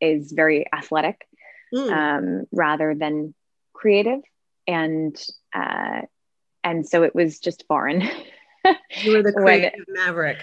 [0.00, 1.26] is very athletic
[1.74, 1.90] mm.
[1.90, 3.34] um, rather than
[3.72, 4.20] creative,
[4.66, 5.16] and
[5.54, 6.02] uh,
[6.64, 8.02] and so it was just foreign.
[9.02, 10.38] you were the creative when, maverick.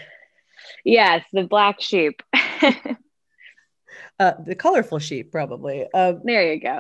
[0.84, 2.22] Yes, the black sheep.
[4.20, 5.86] uh, the colorful sheep, probably.
[5.94, 6.80] Uh, there you go.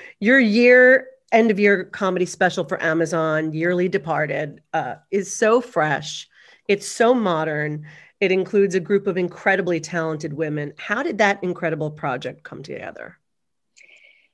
[0.20, 6.28] your year end of year comedy special for Amazon, Yearly Departed, uh, is so fresh.
[6.68, 7.86] It's so modern.
[8.20, 10.72] It includes a group of incredibly talented women.
[10.78, 13.18] How did that incredible project come together?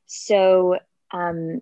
[0.07, 0.79] So,
[1.13, 1.61] um,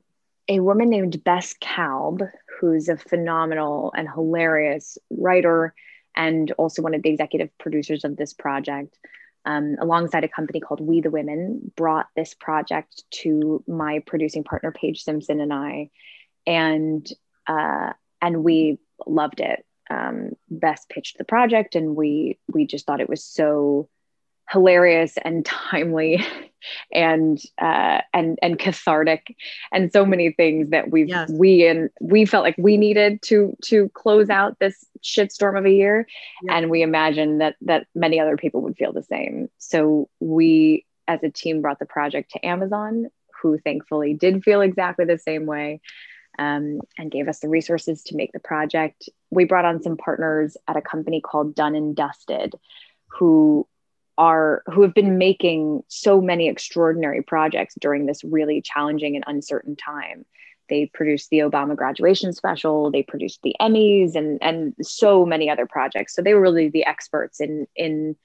[0.48, 2.22] a woman named Bess Kalb,
[2.58, 5.74] who's a phenomenal and hilarious writer
[6.16, 8.98] and also one of the executive producers of this project,
[9.44, 14.72] um, alongside a company called We the Women, brought this project to my producing partner
[14.72, 15.90] Paige Simpson and I,
[16.46, 17.08] and
[17.46, 23.00] uh, and we loved it um, Bess pitched the project, and we we just thought
[23.00, 23.88] it was so
[24.50, 26.24] hilarious and timely
[26.92, 29.36] and uh, and and cathartic
[29.72, 31.30] and so many things that we yes.
[31.30, 35.70] we and we felt like we needed to to close out this shitstorm of a
[35.70, 36.06] year
[36.42, 36.56] yeah.
[36.56, 41.22] and we imagined that that many other people would feel the same so we as
[41.22, 43.06] a team brought the project to amazon
[43.40, 45.80] who thankfully did feel exactly the same way
[46.38, 49.08] um, and gave us the resources to make the project.
[49.30, 52.54] We brought on some partners at a company called Done and Dusted,
[53.08, 53.66] who
[54.16, 59.76] are who have been making so many extraordinary projects during this really challenging and uncertain
[59.76, 60.24] time.
[60.68, 65.66] They produced the Obama graduation special, they produced the Emmys and and so many other
[65.66, 66.14] projects.
[66.14, 68.16] So they were really the experts in in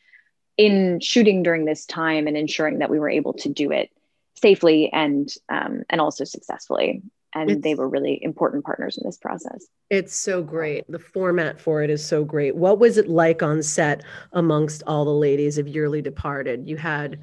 [0.57, 3.89] in shooting during this time and ensuring that we were able to do it
[4.35, 7.01] safely and um, and also successfully
[7.35, 9.65] and it's, they were really important partners in this process.
[9.89, 10.85] It's so great.
[10.89, 12.55] The format for it is so great.
[12.55, 16.67] What was it like on set amongst all the ladies of Yearly Departed?
[16.67, 17.19] You had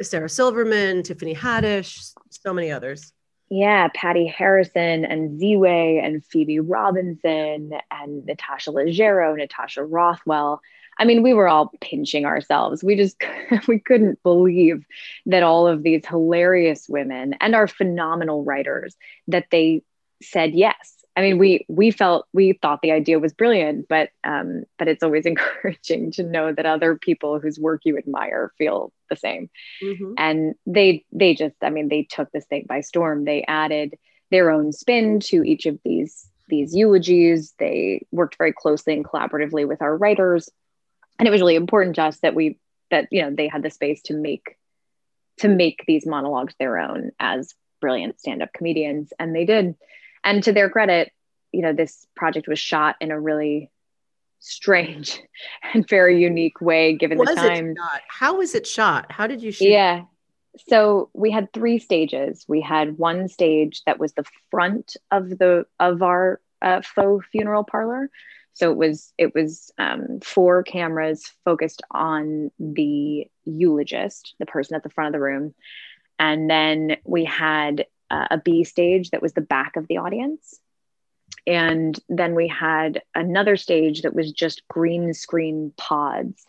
[0.00, 3.12] Sarah Silverman, Tiffany Haddish, so many others.
[3.48, 10.60] Yeah, Patty Harrison and Ziwe and Phoebe Robinson and Natasha Leggero, Natasha Rothwell.
[10.98, 12.82] I mean, we were all pinching ourselves.
[12.82, 13.16] We just
[13.68, 14.84] we couldn't believe
[15.26, 18.96] that all of these hilarious women and our phenomenal writers
[19.28, 19.82] that they
[20.22, 20.94] said yes.
[21.16, 25.02] I mean, we we felt we thought the idea was brilliant, but um, but it's
[25.02, 29.48] always encouraging to know that other people whose work you admire feel the same.
[29.82, 30.12] Mm-hmm.
[30.18, 33.24] And they they just, I mean, they took this thing by storm.
[33.24, 33.96] They added
[34.30, 37.54] their own spin to each of these these eulogies.
[37.58, 40.50] They worked very closely and collaboratively with our writers
[41.18, 42.58] and it was really important to us that we
[42.90, 44.56] that you know they had the space to make
[45.38, 49.74] to make these monologues their own as brilliant stand-up comedians and they did.
[50.24, 51.12] And to their credit
[51.52, 53.70] you know this project was shot in a really
[54.40, 55.20] strange
[55.74, 57.74] and very unique way given was the time.
[58.08, 59.10] how was it shot?
[59.10, 59.68] How did you shoot?
[59.68, 60.04] Yeah.
[60.68, 62.46] So we had three stages.
[62.48, 67.64] We had one stage that was the front of the of our uh, faux funeral
[67.64, 68.10] parlor
[68.56, 74.82] so it was it was um, four cameras focused on the eulogist, the person at
[74.82, 75.54] the front of the room,
[76.18, 80.58] and then we had uh, a B stage that was the back of the audience,
[81.46, 86.42] and then we had another stage that was just green screen pods.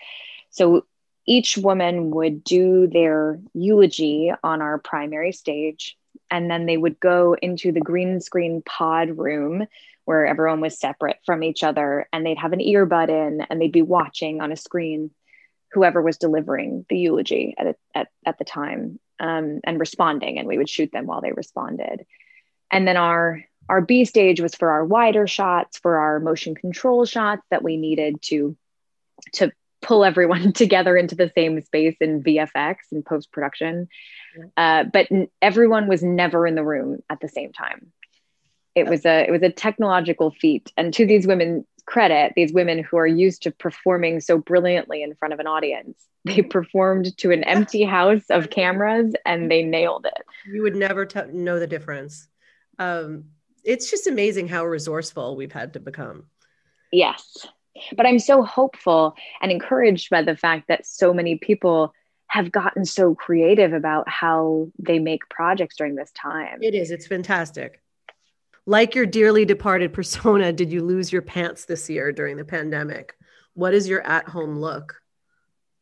[0.50, 0.86] So
[1.26, 5.98] each woman would do their eulogy on our primary stage,
[6.32, 9.68] and then they would go into the green screen pod room
[10.08, 13.74] where everyone was separate from each other and they'd have an earbud in and they'd
[13.74, 15.12] be watching on a screen
[15.74, 20.48] whoever was delivering the eulogy at, a, at, at the time um, and responding, and
[20.48, 22.06] we would shoot them while they responded.
[22.72, 27.04] And then our our B stage was for our wider shots, for our motion control
[27.04, 28.56] shots that we needed to
[29.34, 29.52] to
[29.82, 33.90] pull everyone together into the same space in VFX and post production.
[34.56, 37.92] Uh, but n- everyone was never in the room at the same time.
[38.78, 42.84] It was a it was a technological feat, and to these women credit, these women
[42.84, 47.32] who are used to performing so brilliantly in front of an audience, they performed to
[47.32, 50.24] an empty house of cameras and they nailed it.
[50.46, 52.28] You would never t- know the difference.
[52.78, 53.26] Um,
[53.64, 56.26] it's just amazing how resourceful we've had to become.
[56.92, 57.48] Yes.
[57.96, 61.94] But I'm so hopeful and encouraged by the fact that so many people
[62.28, 66.60] have gotten so creative about how they make projects during this time.
[66.62, 66.92] It is.
[66.92, 67.82] It's fantastic.
[68.68, 73.16] Like your dearly departed persona, did you lose your pants this year during the pandemic?
[73.56, 75.02] What is your at home look?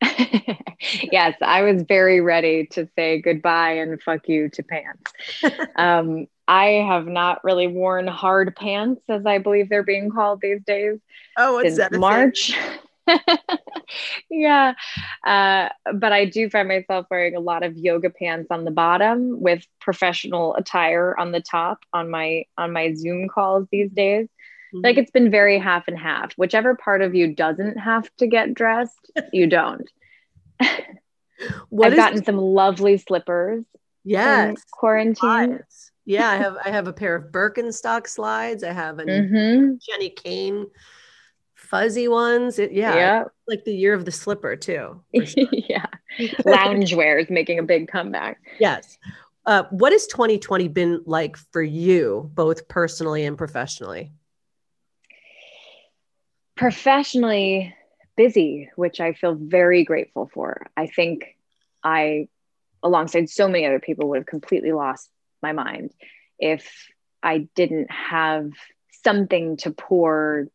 [0.00, 5.12] yes, I was very ready to say goodbye and fuck you to pants.
[5.76, 10.62] um, I have not really worn hard pants, as I believe they're being called these
[10.64, 11.00] days.
[11.36, 11.92] Oh, what's since that?
[11.92, 12.54] March.
[14.30, 14.74] yeah.
[15.24, 19.40] Uh, but I do find myself wearing a lot of yoga pants on the bottom
[19.40, 24.26] with professional attire on the top on my on my Zoom calls these days.
[24.26, 24.80] Mm-hmm.
[24.84, 26.32] Like it's been very half and half.
[26.34, 29.88] Whichever part of you doesn't have to get dressed, you don't.
[30.60, 33.64] I've gotten some lovely slippers.
[34.04, 34.62] Yes.
[34.70, 35.60] Quarantine.
[36.04, 38.62] Yeah, I have I have a pair of Birkenstock slides.
[38.62, 39.74] I have a mm-hmm.
[39.74, 40.66] Jenni Kayne
[41.66, 42.58] fuzzy ones.
[42.58, 45.02] It, yeah, yeah, like the year of the slipper too.
[45.24, 45.48] Sure.
[45.52, 45.86] yeah,
[46.18, 48.40] loungewear is making a big comeback.
[48.58, 48.98] Yes.
[49.44, 54.12] Uh, what has 2020 been like for you, both personally and professionally?
[56.56, 57.74] Professionally,
[58.16, 60.66] busy, which I feel very grateful for.
[60.76, 61.36] I think
[61.84, 62.28] I,
[62.82, 65.08] alongside so many other people, would have completely lost
[65.42, 65.92] my mind
[66.40, 66.88] if
[67.22, 68.50] I didn't have
[69.04, 70.48] something to pour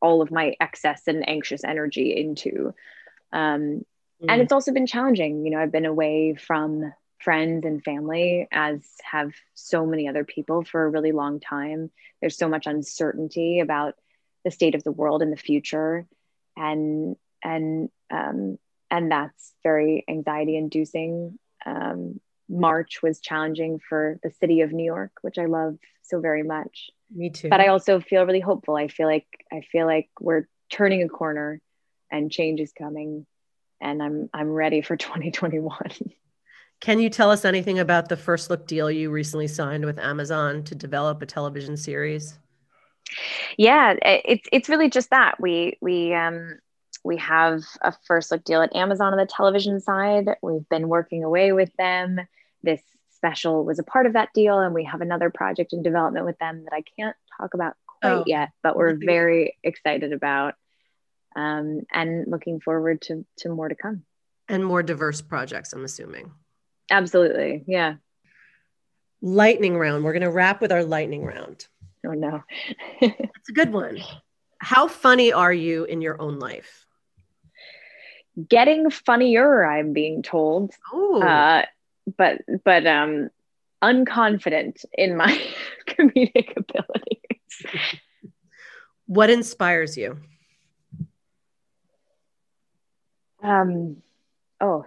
[0.00, 2.74] all of my excess and anxious energy into.
[3.32, 3.84] Um,
[4.22, 4.26] mm.
[4.28, 5.44] And it's also been challenging.
[5.44, 10.64] You know, I've been away from friends and family, as have so many other people
[10.64, 11.90] for a really long time.
[12.20, 13.94] There's so much uncertainty about
[14.44, 16.06] the state of the world in the future,
[16.56, 18.58] and and um,
[18.90, 21.38] and that's very anxiety inducing.
[21.66, 26.42] Um, March was challenging for the city of New York, which I love so very
[26.42, 26.90] much.
[27.14, 27.48] Me too.
[27.48, 28.76] But I also feel really hopeful.
[28.76, 31.60] I feel like I feel like we're turning a corner
[32.10, 33.26] and change is coming
[33.80, 35.78] and I'm I'm ready for 2021.
[36.80, 40.62] Can you tell us anything about the first look deal you recently signed with Amazon
[40.64, 42.38] to develop a television series?
[43.56, 45.40] Yeah, it's it's really just that.
[45.40, 46.58] We we um
[47.04, 50.28] we have a first look deal at Amazon on the television side.
[50.42, 52.20] We've been working away with them.
[52.62, 52.82] This
[53.18, 56.38] special was a part of that deal and we have another project in development with
[56.38, 58.24] them that i can't talk about quite oh.
[58.26, 60.54] yet but we're very excited about
[61.36, 64.02] um, and looking forward to to more to come.
[64.48, 66.32] And more diverse projects i'm assuming.
[66.90, 67.96] Absolutely yeah.
[69.20, 70.04] Lightning round.
[70.04, 71.66] We're going to wrap with our lightning round.
[72.06, 72.42] Oh no.
[73.00, 73.98] It's a good one.
[74.58, 76.86] How funny are you in your own life?
[78.48, 80.72] Getting funnier i'm being told.
[80.92, 81.64] Oh uh,
[82.16, 83.30] but but um
[83.82, 85.40] unconfident in my
[85.86, 88.00] comedic abilities.
[89.06, 90.18] What inspires you?
[93.42, 93.98] Um
[94.60, 94.84] oh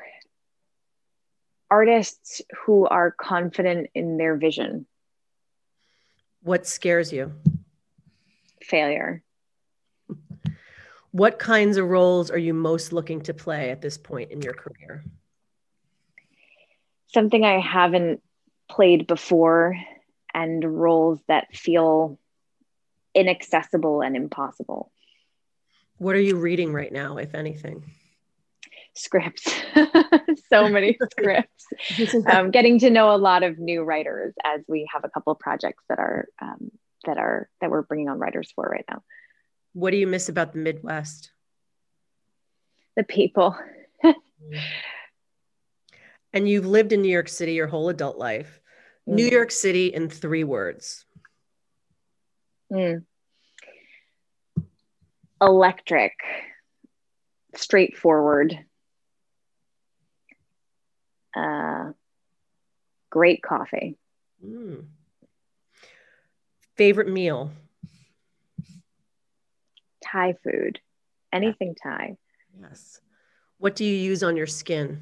[1.72, 4.86] artists who are confident in their vision.
[6.44, 7.32] What scares you?
[8.62, 9.24] Failure.
[11.12, 14.54] What kinds of roles are you most looking to play at this point in your
[14.54, 15.04] career?
[17.14, 18.22] Something I haven't
[18.70, 19.78] played before
[20.34, 22.18] and roles that feel
[23.14, 24.92] inaccessible and impossible.
[25.98, 27.92] What are you reading right now, if anything?
[28.96, 29.54] Scripts,
[30.50, 31.66] so many scripts.
[32.28, 35.40] Um, getting to know a lot of new writers as we have a couple of
[35.40, 36.70] projects that are um,
[37.06, 39.02] that are that we're bringing on writers for right now.
[39.74, 41.32] What do you miss about the Midwest?
[42.98, 43.56] The people.
[46.34, 48.62] And you've lived in New York City your whole adult life.
[49.08, 49.14] Mm.
[49.14, 51.06] New York City in three words.
[52.72, 53.04] Mm.
[55.42, 56.14] Electric,
[57.56, 58.58] straightforward,
[61.36, 61.92] uh,
[63.10, 63.98] great coffee.
[64.46, 64.86] Mm.
[66.78, 67.52] Favorite meal?
[70.04, 70.80] Thai food,
[71.34, 72.18] anything Thai.
[72.60, 73.02] Yes.
[73.58, 75.02] What do you use on your skin?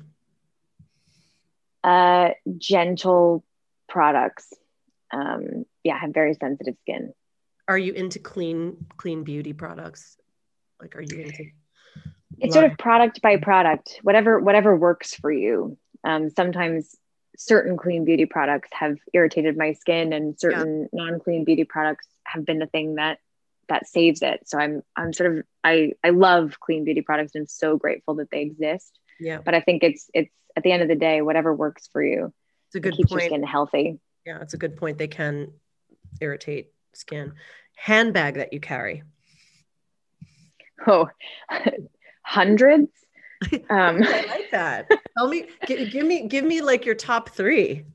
[1.84, 3.43] Uh, gentle
[3.88, 4.53] products.
[5.11, 7.13] Um, yeah, I have very sensitive skin.
[7.67, 10.17] Are you into clean, clean beauty products?
[10.82, 11.45] Like, are you into?
[12.39, 15.77] It's sort of product by product, whatever whatever works for you.
[16.03, 16.95] Um, sometimes
[17.38, 21.03] certain clean beauty products have irritated my skin, and certain yeah.
[21.05, 23.19] non-clean beauty products have been the thing that
[23.69, 24.47] that saves it.
[24.47, 28.15] So I'm I'm sort of I I love clean beauty products and I'm so grateful
[28.15, 28.99] that they exist.
[29.20, 29.39] Yeah.
[29.43, 32.34] But I think it's it's at the end of the day, whatever works for you.
[32.67, 33.24] It's a good keeps point.
[33.24, 33.99] your skin healthy.
[34.26, 34.97] Yeah, it's a good point.
[34.97, 35.51] They can
[36.22, 37.34] irritate skin.
[37.76, 39.03] Handbag that you carry.
[40.88, 41.09] Oh,
[42.24, 42.89] hundreds.
[43.70, 44.89] Um, I like that.
[45.17, 47.86] Tell me, give, give me, give me like your top three.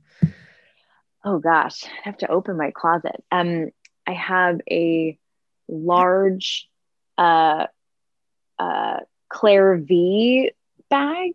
[1.22, 3.22] Oh gosh, I have to open my closet.
[3.30, 3.70] Um,
[4.06, 5.18] I have a
[5.68, 6.68] large
[7.16, 7.66] uh,
[8.58, 10.50] uh, Clare V
[10.90, 11.32] bag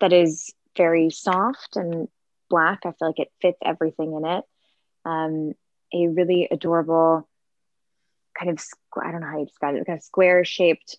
[0.00, 2.08] that is very soft and
[2.48, 2.80] black.
[2.84, 4.44] I feel like it fits everything in it.
[5.04, 5.52] Um,
[5.94, 7.28] a really adorable
[8.38, 8.62] kind of,
[9.00, 10.98] I don't know how you describe it, kind of square shaped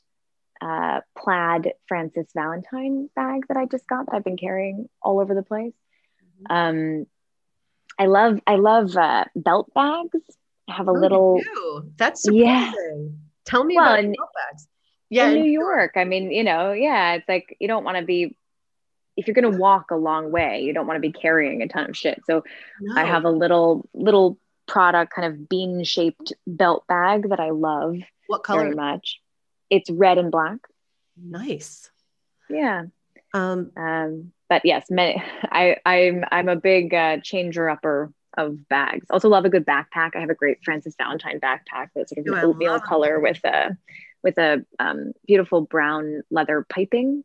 [0.61, 5.35] uh, plaid Frances Valentine bag that I just got that I've been carrying all over
[5.35, 5.73] the place.
[6.49, 6.53] Mm-hmm.
[6.53, 7.05] Um,
[7.99, 10.23] I love, I love uh, belt bags
[10.69, 11.41] have a oh, little.
[11.97, 12.45] That's surprising.
[12.45, 12.71] Yeah.
[13.45, 14.67] Tell me well, about in, bags.
[15.09, 15.93] Yeah, in New York.
[15.95, 18.35] I mean, you know, yeah, it's like you don't want to be.
[19.15, 21.67] If you're going to walk a long way, you don't want to be carrying a
[21.67, 22.21] ton of shit.
[22.27, 22.43] So,
[22.79, 23.01] no.
[23.01, 24.37] I have a little little
[24.67, 27.95] product, kind of bean shaped belt bag that I love.
[28.27, 28.63] What color?
[28.63, 29.19] Very much.
[29.69, 30.59] It's red and black.
[31.19, 31.89] Nice.
[32.49, 32.85] Yeah.
[33.33, 33.71] Um.
[33.75, 34.33] Um.
[34.49, 39.07] But yes, many, I I'm I'm a big uh, changer upper of bags.
[39.09, 40.11] Also love a good backpack.
[40.15, 43.75] I have a great Frances Valentine backpack that's sort of an oatmeal color with a
[44.23, 47.23] with a um, beautiful brown leather piping,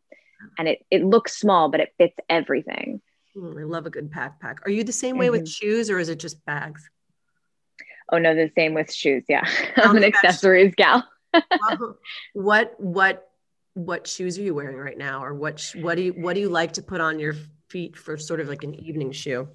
[0.57, 3.01] and it it looks small but it fits everything.
[3.35, 4.57] Mm, I love a good backpack.
[4.65, 5.41] Are you the same way mm-hmm.
[5.41, 6.89] with shoes or is it just bags?
[8.11, 9.23] Oh no, the same with shoes.
[9.27, 11.07] Yeah, I'm an accessories gal.
[12.33, 13.27] what what
[13.73, 16.49] what shoes are you wearing right now, or what what do you what do you
[16.49, 17.35] like to put on your
[17.69, 19.47] feet for sort of like an evening shoe?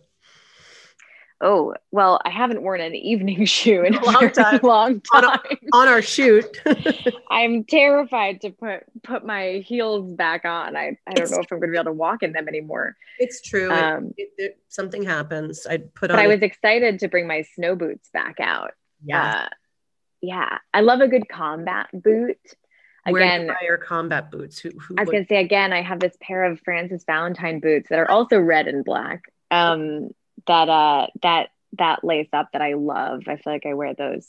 [1.40, 5.24] Oh well i haven't worn an evening shoe in a long time, long time.
[5.24, 6.60] On, on, our shoot.
[7.30, 10.76] I'm terrified to put put my heels back on.
[10.76, 12.48] I, I don't it's know if i'm going to be able to walk in them
[12.48, 12.96] anymore.
[13.18, 13.70] It's true.
[13.70, 15.64] Um, it, it, it, something happens.
[15.66, 18.72] I put on but i was excited to bring my snow boots back out.
[19.04, 19.44] Yeah.
[19.44, 19.48] Uh,
[20.20, 20.58] yeah.
[20.74, 22.38] I love a good combat boot.
[23.06, 24.58] Again your combat boots.
[24.58, 27.60] Who, who i was going to say again i have this pair of frances valentine
[27.60, 29.22] boots that are also red and black.
[29.52, 30.10] Um
[30.48, 33.22] that uh that that lace up that I love.
[33.28, 34.26] I feel like I wear those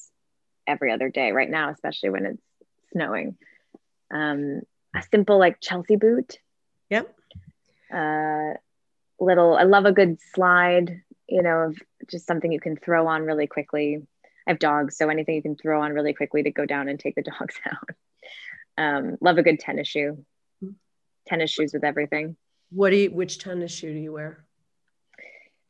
[0.68, 2.44] every other day right now, especially when it's
[2.94, 3.38] snowing.
[4.12, 4.62] Um,
[4.96, 6.38] a simple like Chelsea boot.
[6.90, 7.16] Yep.
[7.94, 8.54] Uh,
[9.20, 9.56] little.
[9.56, 11.02] I love a good slide.
[11.28, 11.78] You know, of
[12.10, 14.02] just something you can throw on really quickly.
[14.48, 17.00] I have dogs, so anything you can throw on really quickly to go down and
[17.00, 17.90] take the dogs out.
[18.78, 20.26] Um, love a good tennis shoe.
[21.28, 22.36] Tennis shoes with everything.
[22.72, 23.12] What do you?
[23.12, 24.46] Which tennis shoe do you wear?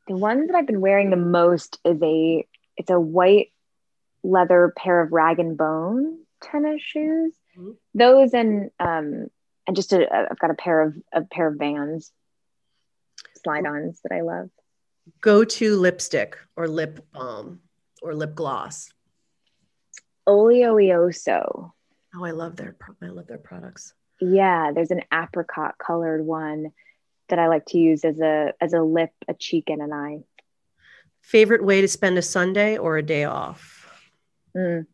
[0.09, 2.43] The one that I've been wearing the most is a
[2.75, 3.51] it's a white
[4.23, 7.31] leather pair of rag and bone tennis shoes.
[7.55, 7.71] Mm-hmm.
[7.93, 9.27] Those and um
[9.67, 12.11] and just a, I've got a pair of a pair of Vans
[13.43, 14.49] slide ons that I love.
[15.21, 17.59] Go to lipstick or lip balm
[18.01, 18.89] or lip gloss.
[20.27, 21.75] Olioioso.
[22.15, 23.93] Oh, I love their I love their products.
[24.19, 26.71] Yeah, there's an apricot colored one
[27.29, 30.19] that I like to use as a as a lip, a cheek, and an eye.
[31.21, 33.91] Favorite way to spend a Sunday or a day off?
[34.55, 34.85] Mm.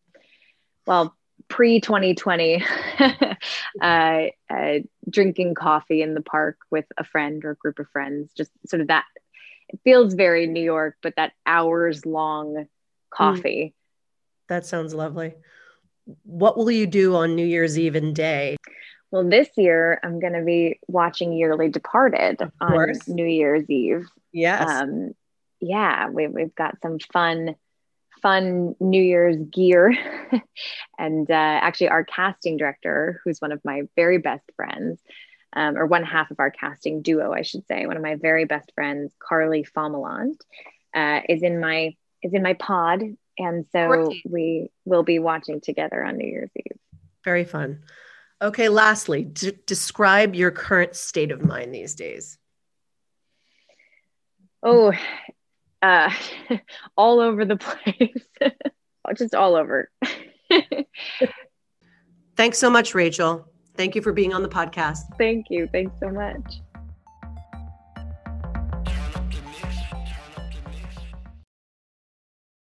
[0.86, 1.16] Well,
[1.48, 2.64] pre 2020,
[3.82, 4.74] uh, uh,
[5.10, 8.82] drinking coffee in the park with a friend or a group of friends, just sort
[8.82, 9.06] of that.
[9.70, 12.68] It feels very New York, but that hours long
[13.10, 13.74] coffee.
[13.74, 14.48] Mm.
[14.50, 15.34] That sounds lovely.
[16.24, 18.58] What will you do on New Year's Eve and day?
[19.16, 24.09] Well, this year I'm going to be watching Yearly Departed on New Year's Eve.
[24.34, 24.70] Yes.
[24.70, 25.13] Um,
[25.61, 27.55] yeah, we, we've got some fun,
[28.22, 29.95] fun New Year's gear.
[30.99, 34.99] and uh, actually, our casting director, who's one of my very best friends,
[35.53, 38.43] um, or one half of our casting duo, I should say, one of my very
[38.43, 40.41] best friends, Carly Fomelant,
[40.93, 43.01] uh, is in my is in my pod,
[43.38, 46.78] and so we will be watching together on New Year's Eve.
[47.24, 47.80] Very fun.
[48.42, 52.38] Okay, lastly, d- describe your current state of mind these days.
[54.62, 54.94] Oh,
[55.82, 56.12] uh,
[56.98, 58.52] all over the place,
[59.16, 59.90] just all over.
[62.36, 63.48] Thanks so much, Rachel.
[63.76, 65.00] Thank you for being on the podcast.
[65.18, 65.68] Thank you.
[65.72, 66.56] Thanks so much.